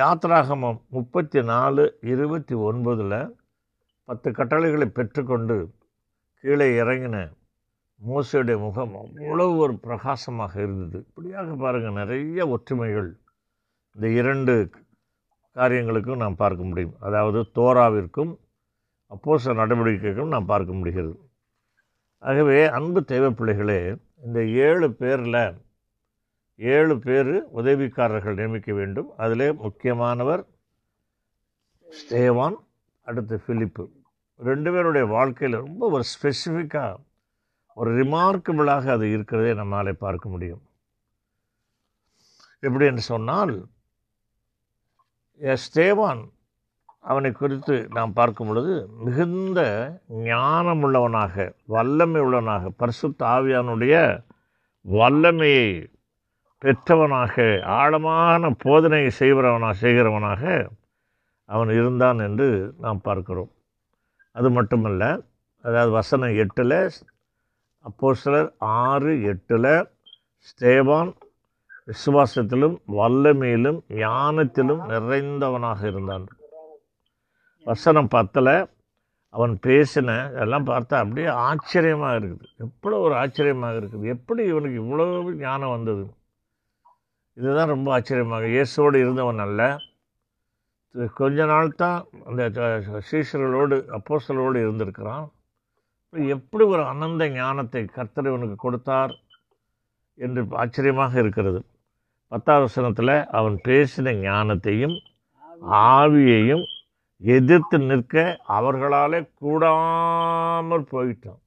[0.00, 3.18] யாத்ராகமம் முப்பத்தி நாலு இருபத்தி ஒன்பதில்
[4.08, 5.56] பத்து கட்டளைகளை பெற்றுக்கொண்டு
[6.44, 7.16] கீழே இறங்கின
[8.00, 10.98] மோசையுடைய முகம் அவ்வளவு ஒரு பிரகாசமாக இருந்தது.
[11.08, 13.10] இப்படியாக பாருங்கள் நிறைய ஒற்றுமைகள்.
[13.96, 14.54] இந்த இரண்டு
[15.56, 16.96] காரியங்களுக்கும் நாம் பார்க்க முடியும்.
[17.06, 18.32] அதாவது தோராவிற்கும்
[19.14, 21.14] அப்போச நடவடிக்கைகளும் நாம் பார்க்க முடிகிறது.
[22.18, 23.80] ஆகவே அன்பு தேவை பிள்ளைகளே
[24.24, 25.40] இந்த ஏழு பேரில்
[26.58, 29.08] ஏழு பேர் உதவிக்காரர்கள் நியமிக்க வேண்டும்.
[29.16, 30.42] அதிலே முக்கியமானவர்
[31.86, 32.56] ஸ்டேவான்
[33.06, 33.84] அடுத்து ஃபிலிப்பு
[34.36, 36.94] ரெண்டு பேருடைய வாழ்க்கையில் ரொம்ப ஒரு ஸ்பெசிஃபிக்காக
[37.80, 40.62] ஒரு ரிமார்க்கபிளாக அது இருக்கிறதே நம்மாலே பார்க்க முடியும்.
[42.66, 43.54] எப்படி என்று சொன்னால்
[45.64, 46.22] ஸ்டேவான்
[47.08, 48.74] அவனை குறித்து நாம் பார்க்கும் பொழுது
[49.06, 49.60] மிகுந்த
[50.28, 51.34] ஞானமுள்ளவனாக
[51.74, 53.94] வல்லமை உள்ளவனாக பரிசுத்த ஆவியானுடைய
[54.84, 55.68] வல்லமையை
[56.62, 57.44] பெற்றவனாக
[57.78, 60.42] ஆழமான போதனை செய்கிறவனாக செய்கிறவனாக
[61.48, 62.48] அவன் இருந்தான் என்று
[62.84, 63.50] நாம் பார்க்கிறோம்.
[64.36, 65.02] அது மட்டுமல்ல
[65.64, 66.78] அதாவது வசனம் எட்டில்
[67.84, 68.50] அப்போ சிலர்
[68.84, 69.70] ஆறு எட்டில்
[70.48, 71.10] ஸ்தேவான்
[71.90, 76.26] விசுவாசத்திலும் வல்லமையிலும் ஞானத்திலும் நிறைந்தவனாக இருந்தான்.
[77.66, 78.54] வசனம் பத்தில்.
[79.34, 82.46] அவன் பேசின இதெல்லாம் பார்த்தா அப்படியே ஆச்சரியமாக இருக்குது.
[82.64, 84.04] எவ்வளோ ஒரு ஆச்சரியமாக இருக்குது.
[84.14, 85.06] எப்படி இவனுக்கு இவ்வளோ
[85.44, 86.04] ஞானம் வந்தது?
[87.36, 88.44] இதுதான் ரொம்ப ஆச்சரியமாக.
[88.56, 89.62] இயேசுவோடு இருந்தவன் அல்ல.
[91.20, 91.98] கொஞ்ச நாள் தான்
[92.28, 92.42] அந்த
[93.08, 95.26] சீஷர்களோடு அப்போஸ்தலோடு இருந்திருக்கிறான்.
[96.36, 99.12] எப்படி ஒரு அனந்த ஞானத்தை கர்த்தர் இவனுக்கு கொடுத்தார்
[100.18, 101.60] என்று ஆச்சரியமாக இருக்கிறது.
[102.32, 104.96] பத்தாவது வசனத்தில் அவன் பேசின ஞானத்தையும்
[105.90, 106.64] ஆவியையும்
[107.22, 108.14] எதிர்த்து நிற்க
[108.58, 111.40] அவர்களாலே கூடாமல் போயிட்டோம்.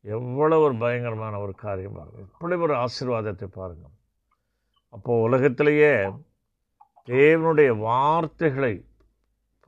[0.00, 3.94] எவ்வளோ ஒரு பயங்கரமான ஒரு காரியம் பாருங்கள் இப்படி ஒரு ஆசீர்வாதத்தை பாருங்கள்
[4.94, 5.92] அப்போது உலகத்திலேயே
[7.06, 8.74] தேவனுடைய வார்த்தைகளை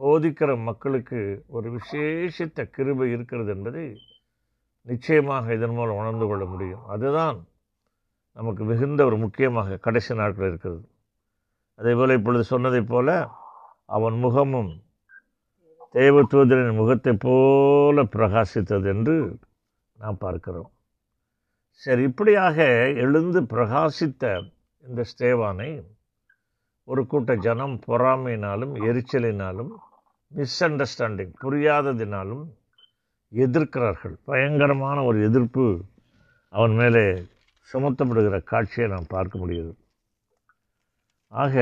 [0.01, 3.86] போதிக்கிற மக்களுக்கு ஒரு விசேஷித்த கிருபை இருக்கிறது என்பதை
[4.82, 6.84] நிச்சயமாக இதன் மூலம் உணர்ந்து கொள்ள முடியும்.
[6.86, 7.39] அதுதான்
[8.36, 10.84] நமக்கு மிகுந்த ஒரு முக்கியமாக கடைசி நாட்கள் இருக்கிறது.
[11.78, 13.14] அதே போல் இப்பொழுது சொன்னதைப் போல்
[13.89, 14.70] அவன் முகமும்
[15.93, 19.14] தேவதூதரின் முகத்தைப் போல பிரகாசித்தது என்று
[19.99, 20.70] நாம் பார்க்கிறோம்.
[21.82, 22.59] சரி இப்படியாக
[23.05, 24.24] எழுந்து பிரகாசித்த
[24.86, 25.70] இந்த ஸ்தேவானை
[26.84, 29.72] ஒரு கூட்ட ஜனம் பொறாமையினாலும் எரிச்சலினாலும்
[30.32, 32.45] மிஸ் அண்டர்ஸ்டாண்டிங் புரியாததினாலும்
[33.32, 34.16] எதிர்க்கிறார்கள்.
[34.24, 35.66] பயங்கரமான ஒரு எதிர்ப்பு
[36.49, 37.07] அவன் மேலே
[37.72, 39.72] சுமத்தப்படுகிற காட்சியை நாம் பார்க்க முடியுது
[41.32, 41.57] ஆக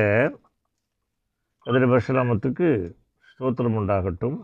[1.68, 2.94] கதிர பரசுராமத்துக்கு
[3.30, 4.40] ஸ்தோத்திரம் உண்டாகட்டும்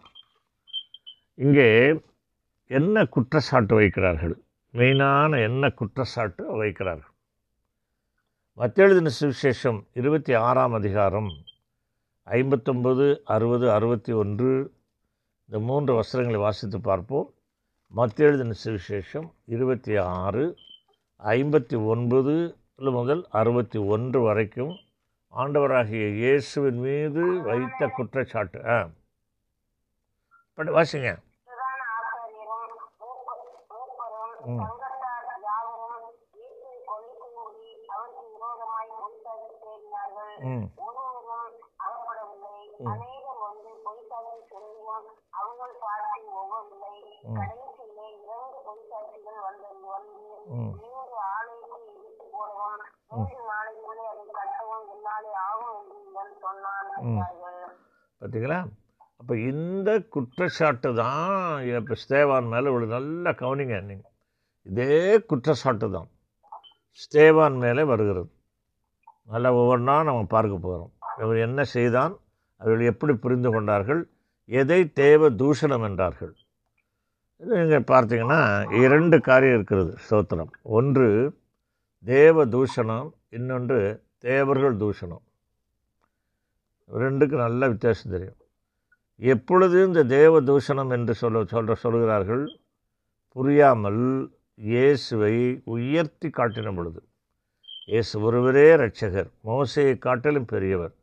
[1.34, 2.00] இங்கே
[2.66, 4.34] என்ன குற்றச்சாட்டு வைக்கிறார்கள்?
[4.72, 7.12] மெயினான என்ன குற்றச்சாட்டு வைக்கிறார்கள்?
[8.56, 11.30] மத்தெழுதின சுவிசேஷம் இருபத்தி ஆறாம் அதிகாரம்
[12.26, 14.74] ஐம்பத்தொம்பது அறுபது அறுபத்தி ஒன்று
[15.44, 17.32] இந்த மூன்று வசனங்களை வாசித்து பார்ப்போம்.
[17.96, 20.56] மத்தெழுதின சுவிசேஷம் இருபத்தி ஆறு
[21.18, 24.76] ஐம்பத்தி ஒன்பது முதல் அறுபத்தி ஒன்று வரைக்கும்
[25.36, 28.68] ஆண்டவராகிய இயேசுவின் மீது வைத்த குற்றச்சாட்டு.
[28.68, 28.88] ஆ.
[30.54, 31.16] படி வாசிங்க.
[33.00, 34.60] மூப்பரும் ம்.
[34.60, 36.16] சங்கத்தார் யாவரும்
[58.20, 58.58] பார்த்தீங்களா?
[59.20, 61.34] அப்போ இந்த குற்றச்சாட்டு தான்
[61.68, 64.10] இப்போ ஸ்தேவான் மேலே இவ்வளோ நல்லா கவனிங்க நீங்கள்
[64.70, 64.96] இதே
[65.30, 66.08] குற்றச்சாட்டு தான்.
[67.02, 68.28] ஸ்தேவான் மேலே வருகிறது.
[69.32, 70.92] நல்லா ஒவ்வொன்றா நம்ம பார்க்க போகிறோம்.
[71.22, 72.14] இவர் என்ன செய்தான்?
[72.60, 74.02] அவர்கள் எப்படி புரிந்து கொண்டார்கள்?
[74.60, 76.32] எதை தேவ தூஷணம் என்றார்கள்?
[77.42, 78.40] இது நீங்கள் பார்த்தீங்கன்னா
[78.82, 80.52] இரண்டு காரியம் இருக்கிறது ஸ்தோத்திரம்.
[80.78, 81.08] ஒன்று
[82.04, 83.80] தேவ தூஷணம் இன்னொன்று
[84.28, 85.24] தேவர்கள் தூஷணம்.
[87.00, 88.38] ரெண்டுக்கு நல்ல வித்தியாசம் தெரியும்.
[89.20, 92.44] எப்பொழுது இந்த தேவ தூஷணம் என்று சொல்ல சொல்ற சொல்கிறார்கள்?
[93.36, 94.04] புரியாமல்
[94.58, 95.34] இயேசுவை
[95.74, 97.00] உயர்த்தி காட்டின பொழுது.
[97.90, 100.94] இயேசு ஒருவரே இரட்சகர் மோசையை காட்டிலும் பெரியவர்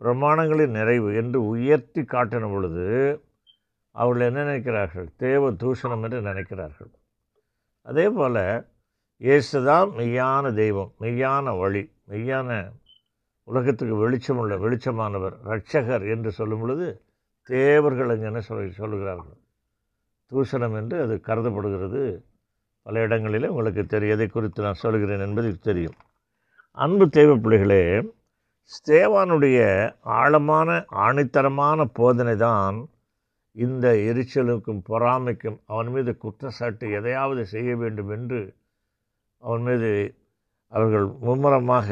[0.00, 2.86] பிரமாணங்களின் நிறைவு என்று உயர்த்தி காட்டின பொழுது
[3.94, 5.06] அவர்கள் என்ன நினைக்கிறார்கள்?
[5.24, 6.90] தேவ தூஷணம் என்று நினைக்கிறார்கள்.
[7.86, 8.42] அதே போல்
[9.26, 12.58] இயேசு தான் மெய்யான தெய்வம் மெய்யான வழி மெய்யான
[13.48, 16.86] உலகத்துக்கு வெளிச்சமுள்ள வெளிச்சமானவர் ரட்சகர் என்று சொல்லும் பொழுது
[17.48, 19.36] தேவர்கள் என்ன சொல்லி சொல்லுகிறார்கள்.
[20.30, 22.02] தூஷணம் என்று அது கருதப்படுகிறது.
[22.86, 24.16] பல இடங்களிலே உங்களுக்கு தெரியும்.
[24.16, 25.96] எதை குறித்து நான் சொல்கிறேன் என்பது தெரியும்.
[26.78, 27.82] அன்பு தேவ பிள்ளைகளே
[28.72, 29.58] ஸ்தேவானுடைய
[30.00, 30.68] ஆழமான
[31.06, 32.78] ஆணித்தரமான போதனை தான்
[33.56, 38.40] இந்த எரிச்சலுக்கும் பொறாமைக்கும் அவன் மீது குற்றச்சாட்டு எதையாவது செய்ய வேண்டும் என்று
[39.42, 39.90] அவன் மீது
[40.72, 41.88] அவர்கள் மும்முரமாக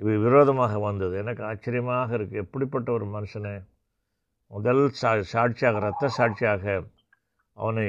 [0.00, 1.14] இவை விரோதமாக வந்தது.
[1.22, 3.54] எனக்கு ஆச்சரியமாக இருக்குது எப்படிப்பட்ட ஒரு மனுஷனை?
[4.50, 6.64] முதல் சா சாட்சியாக இரத்த சாட்சியாக
[7.56, 7.86] அவனை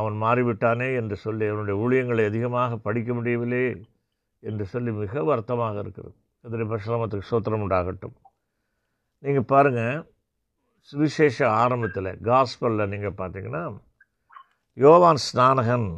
[0.00, 3.62] அவன் மாறிவிட்டானே என்று சொல்லி அவனுடைய ஊழியங்களை அதிகமாக படிக்க முடியவில்லை
[4.42, 6.14] என்று சொல்லி மிக வருத்தமாக இருக்கிறது.
[6.44, 8.16] எதிரி பரிசிரமத்துக்கு சூத்திரம் உண்டாகட்டும்.
[9.24, 9.96] நீங்கள் பாருங்கள்
[10.90, 13.62] சுவிசேஷ ஆரம்பத்தில் காஸ்பலில் நீங்கள் பார்த்தீங்கன்னா
[14.76, 15.88] யோவான் ஸ்நானகன்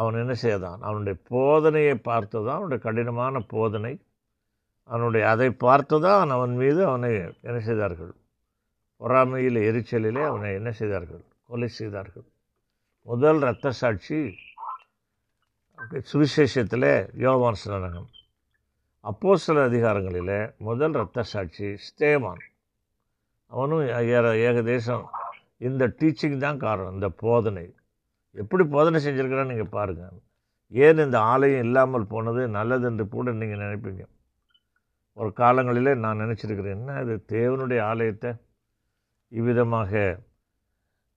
[0.00, 3.94] அவன் என்ன செய்தான் அவனுடைய போதனையை பார்த்து தான் அவனுடைய கடினமான போதனை.
[4.90, 7.10] அவனுடைய அதை பார்த்து தான் அவன் மீது அவனை
[7.48, 8.12] என்ன செய்தார்கள்?
[9.00, 11.24] பொறாமையில் எரிச்சலிலே அவனை என்ன செய்தார்கள்?
[11.50, 12.26] கொலை செய்தார்கள்.
[13.06, 14.18] முதல் இரத்த சாட்சி
[16.10, 16.90] சுவிசேஷத்தில்
[17.24, 18.08] யோவான் ஸ்நானகம்
[19.04, 20.36] அப்போ சில அதிகாரங்களில்
[20.68, 22.42] முதல் இரத்த சாட்சி ஸ்தேவான்
[23.52, 23.84] அவனும்
[24.16, 25.04] ஏற ஏகதேசம்
[25.68, 27.64] இந்த டீச்சிங் தான் காரணம் இந்த போதனை.
[28.36, 30.18] எப்படி போதனை செஞ்சுருக்கிறான்னு நீங்கள் பாருங்கள்
[30.72, 34.02] ஏன் இந்த ஆலயம் இல்லாமல் போனது நல்லது என்று கூட நீங்கள் நினைப்பீங்க.
[35.18, 38.30] ஒரு காலங்களிலே நான் நினச்சிருக்கிறேன் என்ன இது தேவனுடைய ஆலயத்தை
[39.38, 39.92] இவ்விதமாக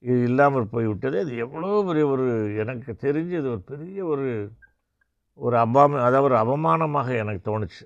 [0.03, 1.17] இது இல்லாமல் போய்விட்டது?
[1.23, 2.25] அது எவ்வளோ பெரிய ஒரு
[2.63, 4.27] எனக்கு தெரிஞ்சு இது ஒரு பெரிய ஒரு
[5.39, 7.83] ஒரு அபாம அதாவது ஒரு அவமானமாக எனக்கு தோணுச்சு.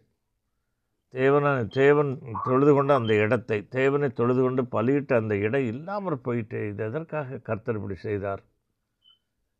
[1.13, 1.51] தேவனை
[1.81, 2.09] தேவன்
[2.45, 7.77] தொழுது கொண்ட அந்த இடத்தை தேவனை தொழுது கொண்டு பலியிட்ட அந்த இடம் இல்லாமல் போயிட்டு இது எதற்காக கர்த்தர்
[7.79, 8.41] இப்படி செய்தார்?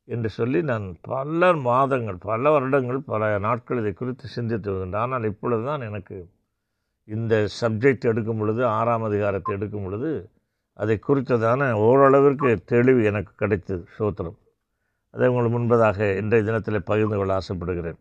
[0.08, 5.64] என்று சொல்லி நான் பல மாதங்கள் பல வருடங்கள் பல நாட்கள் இதை குறித்து சிந்தித்து வருகின்றேன் ஆனால் இப்பொழுது
[5.70, 6.18] தான் எனக்கு
[7.08, 10.12] இந்த சப்ஜெக்ட் எடுக்கும் பொழுது ஆறாம் அதிகாரத்தை எடுக்கும் பொழுது
[10.80, 14.38] அதை குறித்ததான ஓரளவிற்கு தெளிவு எனக்கு கிடைத்தது சோத்திரம்.
[15.14, 18.00] அதை உங்களுக்கு முன்பதாக இன்றைய தினத்தில் பகிர்ந்து கொள்ள ஆசைப்படுகிறேன்.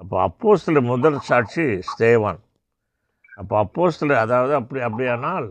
[0.00, 2.40] அப்போ அப்போஸ்தில் முதல் சாட்சி ஸ்தேவான்.
[3.40, 5.48] அப்போ அப்போஸ்தில் அதாவது அப்படி அப்படியானால்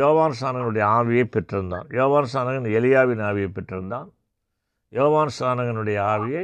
[0.00, 1.86] யோவான் சாணகனுடைய ஆவியை பெற்றிருந்தான்.
[1.98, 4.08] யோவான் சாணகன் எலியாவின் ஆவியை பெற்றிருந்தான்.
[4.88, 6.42] யோவான் சாணகனுடைய ஆவியை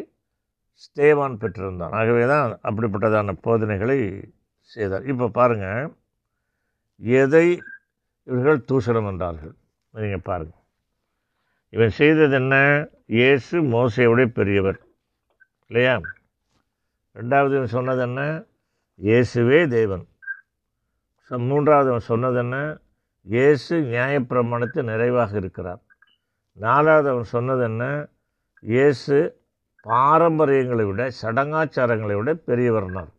[0.84, 1.92] ஸ்தேவான் பெற்றிருந்தான்.
[1.98, 3.98] ஆகவே தான் அப்படிப்பட்டதான போதனைகளை
[4.62, 5.04] செய்தார்.
[5.04, 5.92] இப்போ பாருங்கள்
[6.98, 7.46] எதை
[8.22, 9.54] இவர்கள் தூஷணம் என்றார்கள்?
[9.94, 10.60] நீங்கள் பாருங்கள்
[11.70, 12.54] இவன் செய்தது என்ன?
[13.06, 14.78] இயேசு மோசையோட பெரியவர்.
[15.66, 16.00] இல்லையா?
[17.16, 18.46] ரெண்டாவது இவன் சொன்னது என்ன?
[19.00, 20.04] இயேசுவே தேவன்.
[21.30, 22.78] மூன்றாவது அவன் சொன்னது என்ன?
[23.22, 25.82] இயேசு நியாயப்பிரமாணத்து நிறைவாக இருக்கிறார்.
[26.52, 28.08] நாலாவது அவன் சொன்னது என்ன?
[28.60, 29.42] இயேசு
[29.82, 33.12] பாரம்பரியங்களை விட சடங்காச்சாரங்களை விட பெரியவர்னார்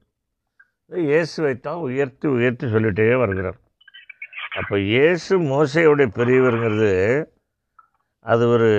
[0.92, 3.58] இயேசுவைத்தான் உயர்த்தி உயர்த்தி சொல்லிட்டே வருகிறார்.
[4.60, 6.94] அப்போ இயேசு மோசையுடைய பெரியவருங்கிறது
[8.20, 8.72] அது ஒரு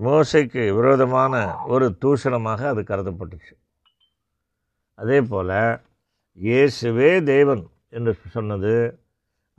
[0.00, 3.54] மோசைக்கு விரோதமான ஒரு தூஷணமாக அது கருதப்பட்டுச்சு.
[4.94, 5.80] அதே போல்
[6.40, 7.64] இயேசுவே தேவன்.
[7.96, 8.74] என்று சொன்னது.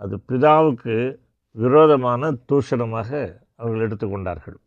[0.01, 0.95] அது பிதாவுக்கு
[1.55, 3.09] விரோதமான தூஷணமாக
[3.59, 4.57] அவர்கள் எடுத்துக்கொண்டார்கள்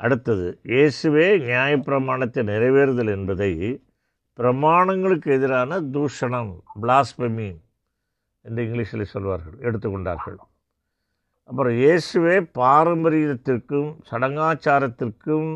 [0.00, 3.52] அடுத்தது இயேசுவே நியாயப்பிரமாணத்தை நிறைவேறுதல் என்பதை
[4.38, 6.50] பிரமாணங்களுக்கு எதிரான தூஷணம்
[6.82, 7.48] பிளாஸ்பமி
[8.44, 10.36] என்று இங்கிலீஷில் சொல்வார்கள் எடுத்துக்கொண்டார்கள்
[11.50, 15.50] அப்புறம் இயேசுவே பாரம்பரியத்திற்கும் சடங்காச்சாரத்திற்கும்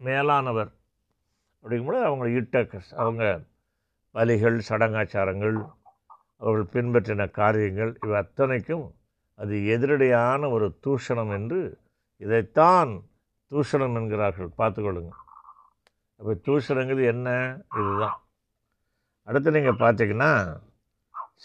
[0.00, 0.70] மேலானவர்.
[1.64, 2.56] அப்படிங்கும்போது அவங்க இட்ட
[3.02, 3.24] அவங்க
[4.14, 5.58] பலிகள் சடங்காச்சாரங்கள்
[6.42, 8.86] அவர்கள் பின்பற்றின காரியங்கள் இவை அத்தனைக்கும்
[9.38, 11.60] அது எதிரடையான ஒரு தூஷணம் என்று
[12.20, 12.92] இதைத்தான்
[13.50, 14.50] தூஷணம் என்கிறார்கள்.
[14.58, 15.12] பார்த்துக்கொள்ளுங்க
[16.20, 17.28] அப்போ தூஷணங்கள் என்ன?
[17.78, 18.18] இதுதான்.
[19.28, 20.32] அடுத்து நீங்கள் பார்த்தீங்கன்னா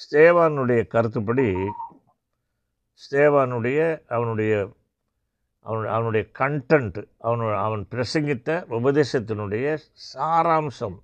[0.02, 1.48] ஸ்தேவானுடைய கருத்துப்படி
[3.02, 4.54] ஸ்தேவானுடைய அவனுடைய
[5.66, 9.66] அவன் அவனுடைய கண்டன்ட் அவனு அவன் பிரசங்கித்த உபதேசத்தினுடைய
[10.14, 10.98] சாராம்சம்.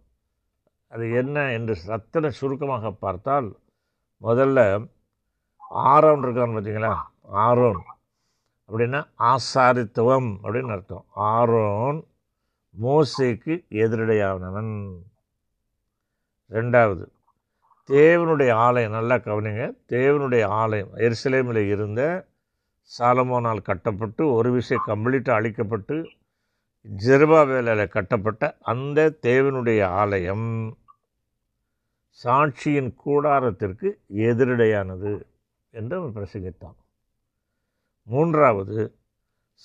[0.91, 3.49] அது என்ன என்று ரத்தன சுருக்கமாக பார்த்தால்
[4.23, 4.89] முதல்ல
[5.69, 6.95] ஆரோன் இருக்கான்னு பார்த்தீங்களா?
[7.33, 7.81] ஆரோன்.
[8.69, 11.05] அப்படின்னா ஆசாரித்துவம் அப்படின்னு அர்த்தம்.
[11.15, 12.03] ஆரோன்
[12.83, 14.95] மோசைக்கு எதிரடையானவன்.
[16.49, 17.05] ரெண்டாவது
[17.87, 19.71] தேவனுடைய ஆலயம் நல்லா கவனிங்க.
[19.87, 22.27] தேவனுடைய ஆலயம் எருசலேமில் இருந்த
[22.99, 26.05] சாலமோனால் கட்டப்பட்டு ஒரு விஷயம் கம்ப்ளீட்டாக அழிக்கப்பட்டு
[26.97, 30.77] ஜெருபா வேலையில் கட்டப்பட்ட அந்த தேவனுடைய ஆலயம்.
[32.21, 33.87] சாட்சியின் கூடாரத்திற்கு
[34.27, 35.11] எதிரடையானது
[35.69, 36.75] என்று அவன் பிரசங்கித்தான்.
[38.07, 38.77] மூன்றாவது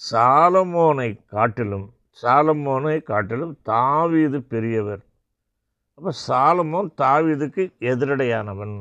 [0.01, 1.87] சாலமோனை காட்டிலும்
[2.23, 5.03] சாலமோனை காட்டிலும் தாவீது பெரியவர்.
[5.95, 8.77] அப்போ சாலமோன் தாவீதுக்கு எதிரடையானவன்.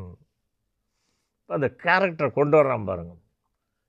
[1.46, 3.14] அந்த கேரக்டரை கொண்டு வர்றான் பாருங்க.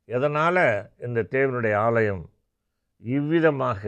[0.04, 0.64] எதனால்
[1.06, 2.24] இந்த தேவனுடைய ஆலயம்
[2.98, 3.82] இவ்விதமாக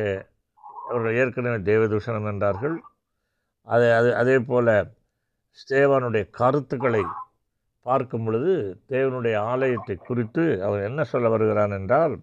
[0.89, 2.77] அவர்கள் ஏற்கனவே தேவதூஷணம் என்றார்கள்.
[3.63, 4.73] அதை அது அதே போல்
[5.59, 7.05] ஸ்தேவானுடைய கருத்துக்களை
[7.87, 8.53] பார்க்கும் பொழுது
[8.89, 12.15] தேவனுடைய ஆலயத்தை குறித்து அவர் என்ன சொல்ல வருகிறான் என்றால்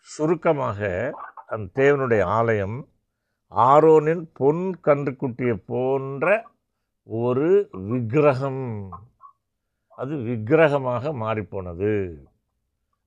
[0.00, 0.80] சுருக்கமாக
[1.46, 2.88] அந்த தேவனுடைய ஆலயம்
[3.52, 6.26] ஆரோனின் பொன் கன்றுக்குட்டியை போன்ற
[7.04, 8.64] ஒரு விக்கிரகம்.
[10.00, 11.92] அது விக்கிரகமாக மாறிப்போனது.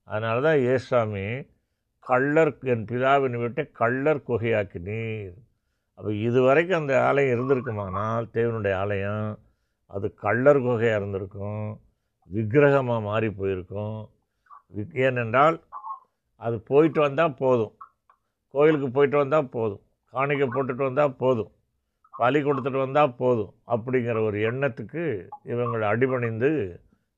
[0.08, 1.26] அதனால தான் ஏசாமி
[2.06, 5.36] கள்ளர் என் பிதாவின் வீட்டை கள்ளர் குகையாக்கினீர்.
[5.98, 9.26] அப்போ இதுவரைக்கும் அந்த ஆலயம் இருந்திருக்குமானால் தேவனுடைய ஆலயம்
[9.86, 11.66] அது கள்ளர் குகையாக இருந்திருக்கும்
[12.30, 13.96] விக்கிரகமாக மாறி போயிருக்கும்.
[15.06, 15.56] ஏனென்றால்
[16.36, 17.74] அது போயிட்டு வந்தால் போதும்.
[18.54, 19.82] கோயிலுக்கு போயிட்டு வந்தால் போதும்.
[20.14, 21.52] காணிக்கை போட்டுட்டு வந்தால் போதும்.
[22.14, 23.52] பலி கொடுத்துட்டு வந்தால் போதும்.
[23.74, 25.04] அப்படிங்கிற ஒரு எண்ணத்துக்கு
[25.52, 26.50] இவங்கள் அடிபணிந்து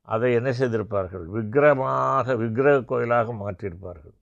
[0.09, 1.24] அதை என்ன செய்திருப்பார்கள்?
[1.37, 4.16] விக்கிரமாக விக்கிரக கோயிலாக மாற்றியிருப்பார்கள்.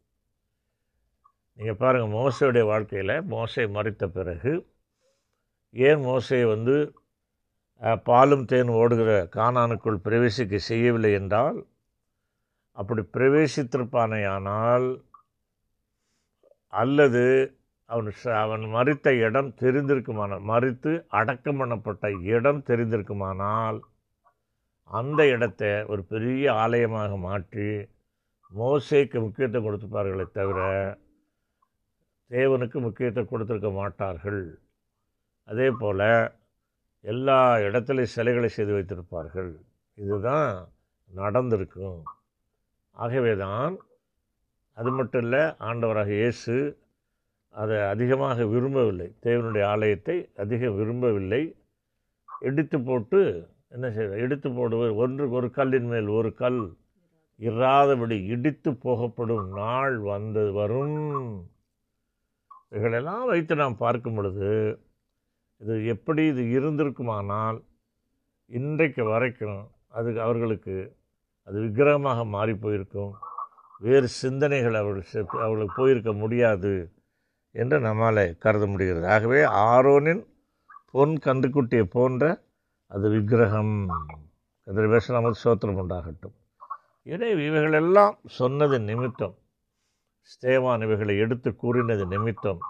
[1.58, 4.52] நீங்கள் பாருங்கள் மோசையுடைய வாழ்க்கையில் மோசை மறித்த பிறகு
[5.74, 6.76] ஏன் மோசையை வந்து
[8.06, 11.58] பாலும் தேன் ஓடுகிற காணானுக்குள் பிரவேசிக்க செய்யவில்லை என்றால்
[12.76, 14.86] அப்படி பிரவேசித்திருப்பானேயானால்
[16.72, 17.24] அல்லது
[17.90, 23.78] அவன் ச- அவன் மறித்த இடம் தெரிந்திருக்குமானால் மறித்து அடக்கம் பண்ணப்பட்ட இடம் தெரிந்திருக்குமானால்
[24.90, 27.68] அந்த இடத்தை ஒரு பெரிய ஆலயமாக மாற்றி
[28.52, 30.58] மோசைக்கு முக்கியத்துவம் கொடுத்துப்பார்களே தவிர
[32.30, 34.42] தேவனுக்கு முக்கியத்துவம் கொடுத்துருக்க மாட்டார்கள்.
[35.48, 36.06] அதே போல்
[37.04, 39.50] எல்லா இடத்துலையும் சிலைகளை செய்து வைத்திருப்பார்கள்.
[39.98, 40.48] இதுதான்
[41.10, 42.00] நடந்திருக்கும்.
[42.96, 43.74] ஆகவே தான்
[44.78, 46.54] அது மட்டும் இல்லை ஆண்டவராக இயேசு
[47.54, 49.08] அதை அதிகமாக விரும்பவில்லை.
[49.26, 51.42] தேவனுடைய ஆலயத்தை அதிகம் விரும்பவில்லை.
[52.48, 53.20] இடித்து போட்டு
[53.74, 56.62] என்ன செய்ய இடித்து போடுவது ஒன்று ஒரு கல்லின் மேல் ஒரு கல்
[57.40, 60.98] இராதபடி இடித்து போகப்படும் நாள் வந்து வரும்.
[62.74, 64.78] இவைகளெல்லாம் வைத்து நாம் பார்க்கும் பொழுது
[65.56, 67.64] இது எப்படி இது இருந்திருக்குமானால்
[68.46, 70.96] இன்றைக்கு வரைக்கும் அது அவர்களுக்கு
[71.44, 73.12] அது விக்கிரகமாக மாறி போயிருக்கும்.
[73.78, 76.92] வேறு சிந்தனைகள் அவர்கள் செ- அவர்களுக்கு போயிருக்க முடியாது
[77.50, 79.08] என்று நம்மால் கருத முடிகிறது.
[79.08, 80.26] ஆகவே ஆரோனின்
[80.90, 82.42] பொன் கன்றுக்குட்டியை போன்ற
[82.86, 83.88] அது விக்கிரகம்.
[84.66, 86.34] அதில் நமக்கு சோத்திரம் உண்டாகட்டும்.
[87.02, 89.34] எனவே இவைகளெல்லாம் சொன்னது நிமித்தம்
[90.32, 92.62] ஸ்தேவான் இவைகளை எடுத்து கூறினது நிமித்தம்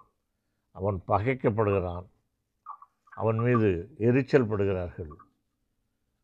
[0.79, 2.07] அவன் பகைக்கப்படுகிறான்.
[3.21, 3.69] அவன் மீது
[4.09, 5.13] எரிச்சல் படுகிறார்கள்.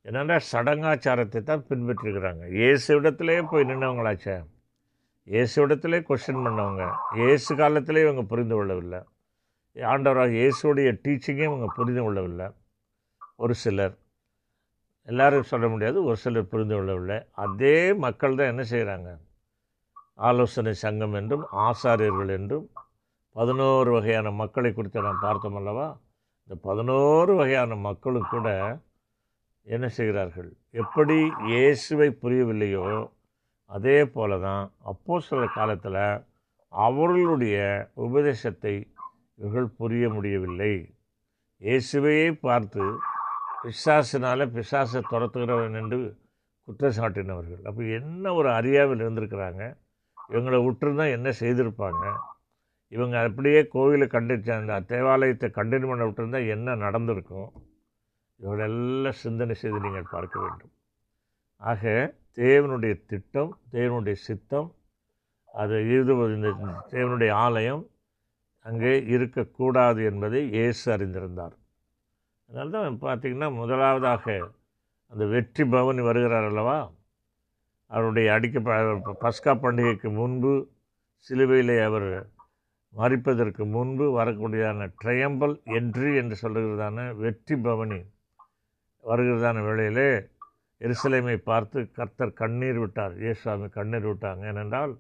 [0.07, 2.43] என்னென்னா சடங்காச்சாரத்தை தான் பின்பற்றுகிறாங்க?
[2.59, 4.37] இயேசுவிடத்திலே போய் நின்றவங்களாச்சே
[5.29, 6.85] இயேசுவிடத்திலே கொஸ்டின் பண்ணவங்க.
[7.21, 9.01] இயேசு காலத்திலே இவங்க புரிந்து கொள்ளவில்லை.
[9.77, 12.47] ஆண்டவராக இயேசுடைய டீச்சிங்கே இவங்க புரிந்து கொள்ளவில்லை.
[13.43, 13.95] ஒரு சிலர்
[15.09, 17.19] எல்லாரும் சொல்ல முடியாது ஒரு சிலர் புரிந்து கொள்ளவில்லை.
[17.45, 19.11] அதே மக்கள் தான் என்ன செய்கிறாங்க
[20.29, 22.67] ஆலோசனை சங்கம் என்றும் ஆசாரியர்கள் என்றும்
[23.37, 25.89] பதினோரு வகையான மக்களை குறித்து நாம் பார்த்தோம் அல்லவா?
[26.45, 28.49] இந்த பதினோரு வகையான மக்களும் கூட
[29.67, 30.51] என்ன செய்கிறார்கள்?
[30.83, 31.19] எப்படி
[31.51, 32.87] இயேசுவை புரியவில்லையோ
[33.71, 36.03] அதே போல தான் அப்போ சில காலத்தில்
[36.73, 37.59] அவர்களுடைய
[38.07, 38.75] உபதேசத்தை
[39.39, 40.73] இவர்கள் புரிய முடியவில்லை.
[41.63, 42.85] இயேசுவையே பார்த்து
[43.63, 45.99] பிசாசினால் பிசாசை துரத்துகிறவன் என்று
[46.69, 49.63] குற்றம் சாட்டினவர்கள் அப்போ என்ன ஒரு அறியாவில் இருந்திருக்கிறாங்க?
[50.31, 52.05] இவங்களை விட்டுருந்தா என்ன செய்திருப்பாங்க?
[52.89, 57.51] இவங்க அப்படியே கோவிலை கண்டிச்ச அந்த தேவாலயத்தை கண்டினியூ பண்ண விட்டுருந்தா என்ன நடந்திருக்கும்?
[58.41, 60.73] இவங்களெல்லாம் சிந்தனை செய்து நீங்கள் பார்க்க வேண்டும்.
[61.71, 61.83] ஆக
[62.41, 64.69] தேவனுடைய திட்டம் தேவனுடைய சித்தம்
[65.55, 66.51] அது இருபது இந்த
[66.95, 67.83] தேவனுடைய ஆலயம்
[68.67, 71.55] அங்கே இருக்கக்கூடாது என்பதை இயேசு அறிந்திருந்தார்.
[72.49, 74.25] அதனால தான் பார்த்திங்கன்னா முதலாவதாக
[75.13, 76.79] அந்த வெற்றி பவனி வருகிறார் அல்லவா?
[77.95, 78.61] அவருடைய அடிக்க
[79.25, 80.53] பஸ்கா பண்டிகைக்கு முன்பு
[81.27, 82.11] சிலுவையிலே அவர்
[82.95, 88.01] மறிப்பதற்கு முன்பு வரக்கூடியதான ட்ரையம்பல் என்ட்ரி என்று சொல்லுகிறதான வெற்றி பவனி
[89.05, 90.09] வருகிறதான வேளையிலே
[90.81, 93.15] எருசலேமை பார்த்து கர்த்தர் கண்ணீர் விட்டார்.
[93.25, 94.43] இயேசுவாமி கண்ணீர் விட்டாங்க.
[94.53, 94.93] ஏனென்றால்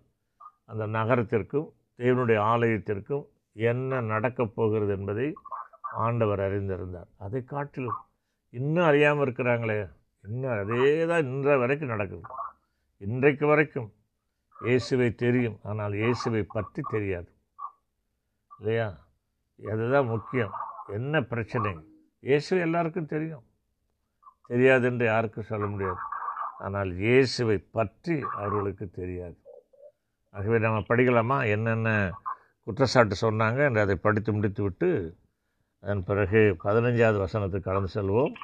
[0.71, 1.69] அந்த நகரத்திற்கும்
[2.03, 3.25] தேவனுடைய ஆலயத்திற்கும்
[3.57, 5.29] என்ன நடக்கப் போகிறது என்பதை
[6.07, 7.09] ஆண்டவர் அறிந்திருந்தார்.
[7.25, 7.99] அதை காட்டிலும்
[8.59, 9.79] இன்னும் அறியாமல் இருக்கிறாங்களே.
[10.25, 12.25] இன்னும் அதே தான் இன்ற வரைக்கும் நடக்குது.
[13.05, 13.91] இன்றைக்கு வரைக்கும்
[14.57, 15.55] இயேசுவை தெரியும்.
[15.71, 17.31] ஆனால் இயேசுவை பற்றி தெரியாது.
[18.59, 18.89] இல்லையா?
[19.61, 20.53] அதுதான் முக்கியம்.
[20.97, 21.73] என்ன பிரச்சனை?
[22.29, 23.45] இயேசு எல்லாருக்கும் தெரியும்.
[24.51, 26.01] தெரியாது என்று யாருக்கும் சொல்ல முடியாது.
[26.67, 29.39] ஆனால் இயேசுவை பற்றி அவர்களுக்கு தெரியாது.
[30.35, 31.41] ஆகவே நம்ம படிக்கலாமா?
[31.55, 31.89] என்னென்ன
[32.67, 34.91] குற்றச்சாட்டு சொன்னாங்க என்று அதை படித்து முடித்து விட்டு
[35.85, 38.35] அதன் பிறகு பதினஞ்சாவது வசனத்துக்கு கடந்து செல்வோம்.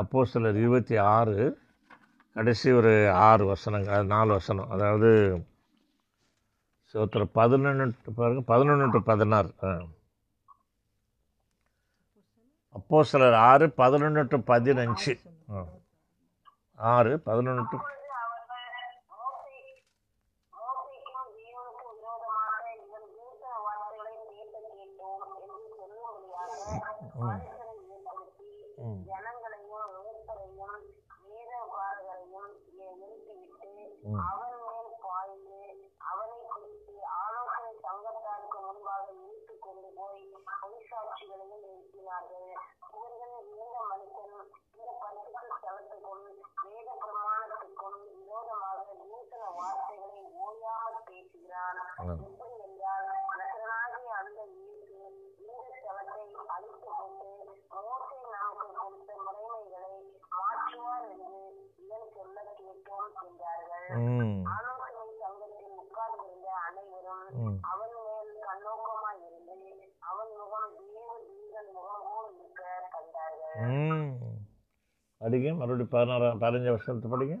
[0.00, 1.36] அப்போ சிலர் இருபத்தி ஆறு
[2.36, 2.90] கடைசி ஒரு
[3.22, 5.08] ஆறு வசனங்கள் அது நாலு வசனம் அதாவது
[6.94, 9.50] சோத்திர பதினொன்று பாருங்க பதினொன்று டு பதினாறு
[12.74, 15.14] அப்போ சிலர் ஆறு பதினொன்று டு பதினஞ்சு
[16.78, 17.78] ஆறு பதினொன்று டு
[27.00, 27.57] அப்பொழுது
[34.04, 34.47] 嗯。
[64.00, 64.44] என்றார்கள் ம்.
[64.52, 64.90] ஆலோசனை
[65.20, 67.24] சங்கத்தில் உட்கார்ந்திருந்த அனைவரும்
[67.68, 69.56] அவன் மேல் கண்ணோக்கமாய் இருந்து
[70.08, 72.62] அவன் முகம் தேவ தூதன் முகம் போல் இருக்க
[72.94, 73.64] கண்டார்கள்.
[75.20, 75.48] படிங்க.
[75.60, 77.36] மறுபடியும் பதினாறாம் பதினஞ்சு வருஷத்து படிங்க.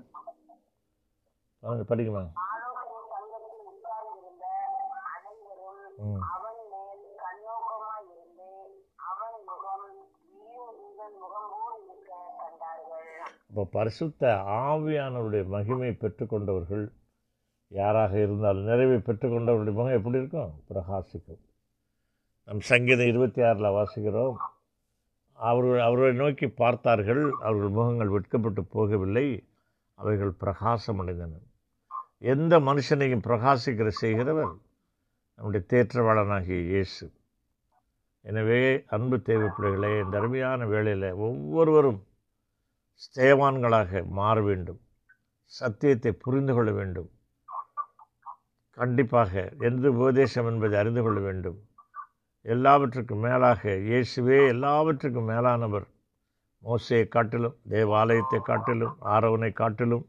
[1.62, 4.46] பதினஞ்சு படிக்குமா ஆலோசனை சங்கத்தில் உட்கார்ந்திருந்த
[5.12, 8.50] அனைவரும் ம் அவன் மேல் கண்ணோக்கமாய் இருந்து
[9.08, 9.86] அவன் முகம்
[10.34, 12.12] தேவ தூதன் முகம் போல் இருக்க
[13.58, 16.92] இப்போ பரிசுத்த ஆவியானவருடைய மகிமை பெற்றுக்கொண்டவர்கள்
[17.68, 20.52] யாராக இருந்தாலும் நிறைவை பெற்றுக்கொண்டவருடைய முகம் எப்படி இருக்கும்?
[20.68, 21.40] பிரகாசிக்கும்.
[22.44, 24.36] நம் சங்கீதம் இருபத்தி ஆறில் வாசிக்கிறோம்.
[25.34, 29.26] அவர்கள் அவர்களை நோக்கி பார்த்தார்கள் அவர்கள் முகங்கள் வெட்கப்பட்டு போகவில்லை
[29.94, 31.34] அவைகள் பிரகாசம் அடைந்தன.
[32.18, 34.52] எந்த மனுஷனையும் பிரகாசிக்கிற செய்கிறவர்
[35.34, 37.12] நம்முடைய தேற்றவாளனாகிய இயேசு.
[38.20, 42.06] எனவே அன்பு தேவைப்படுகளே இந்த அருமையான வேளையில் ஒவ்வொருவரும்
[43.02, 44.80] ஸ்தேவான்களாக மாற வேண்டும்.
[45.44, 47.10] சத்தியத்தை புரிந்து கொள்ள வேண்டும்.
[48.70, 51.58] கண்டிப்பாக எந்த உபதேசம் என்பதை அறிந்து கொள்ள வேண்டும்.
[52.42, 55.86] எல்லாவற்றுக்கும் மேலாக இயேசுவே எல்லாவற்றுக்கும் மேலானவர்.
[56.64, 60.04] மோசையை காட்டிலும் தேவாலயத்தை காட்டிலும் ஆரவனை காட்டிலும்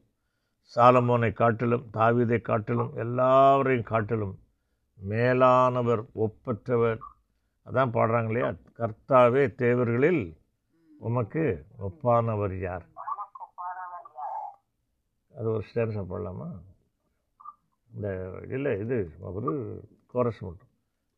[0.75, 4.35] சாலமோனை காட்டிலும் தாவீதை காட்டிலும் எல்லாவரையும் காட்டிலும்
[4.99, 6.99] மேலானவர் ஒப்பற்றவர்.
[7.65, 8.49] அதான் பாடுறாங்க இல்லையா?
[8.77, 10.38] கர்த்தாவே தேவர்களில்
[11.01, 12.85] உமக்கு ஒப்பானவர் யார்?
[15.37, 16.51] அது ஒரு ஸ்டேன்ஸாக போடலாமா?
[17.95, 20.67] இந்த இல்லை இது ஒரு கோரஸ் மட்டும்.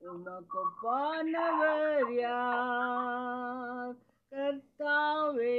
[0.09, 3.95] உமக்கொப்பானவர் யார்?
[4.31, 5.57] கர்த்தாவே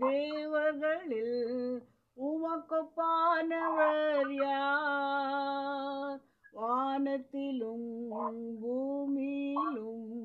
[0.00, 1.82] தேவர்களில்
[2.16, 6.20] உமக்கொப்பானவர் யார்?
[6.52, 7.90] வானத்திலும்
[8.62, 10.16] பூமியிலும்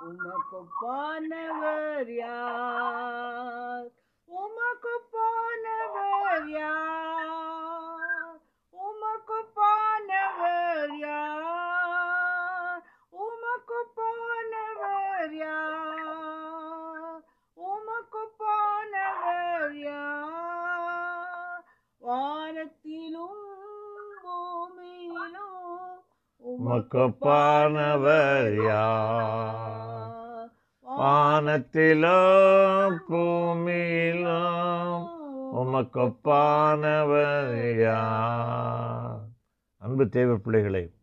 [0.00, 3.88] உமக்கொப்பானவர் யார்?
[4.28, 7.03] உமக்கொப்பானவர் யார்?
[19.64, 20.04] வழியா
[22.06, 23.42] வானத்திலும்
[24.24, 25.98] பூமியிலும்
[26.44, 30.50] உமக்கொப்பானவர் யார்?
[30.98, 35.08] வானத்திலும் பூமியிலும்
[35.56, 39.20] உமக்கொப்பானவர் யார்?
[39.78, 40.94] அன்பு தேவ பிள்ளைகளை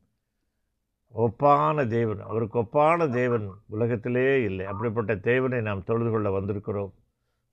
[1.18, 4.66] ஒப்பான தேவன் அவருக்கு ஒப்பான தேவன் உலகத்திலே இல்லை.
[4.66, 6.92] அப்படிப்பட்ட தேவனை நாம் தொழுது கொள்ள வந்திருக்கிறோம்.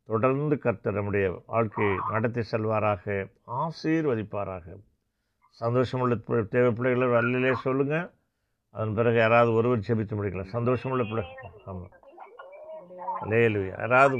[0.09, 4.81] தொடர்ந்து கர்த்தர் நம்முடைய வாழ்க்கையை நடத்தி செல்வாராக ஆசீர்வதிப்பாராக.
[5.61, 8.11] சந்தோஷமுள்ள தேவ பிள்ளைகளை வல்லிலே சொல்லுங்கள்
[8.71, 10.51] அதன் பிறகு யாராவது ஒருவர் செபித்து முடிக்கலாம்.
[10.53, 11.25] சந்தோஷமுள்ள பிள்ளை.
[11.65, 11.91] ஆமாம்.
[13.21, 14.19] லேலுயா யாராவது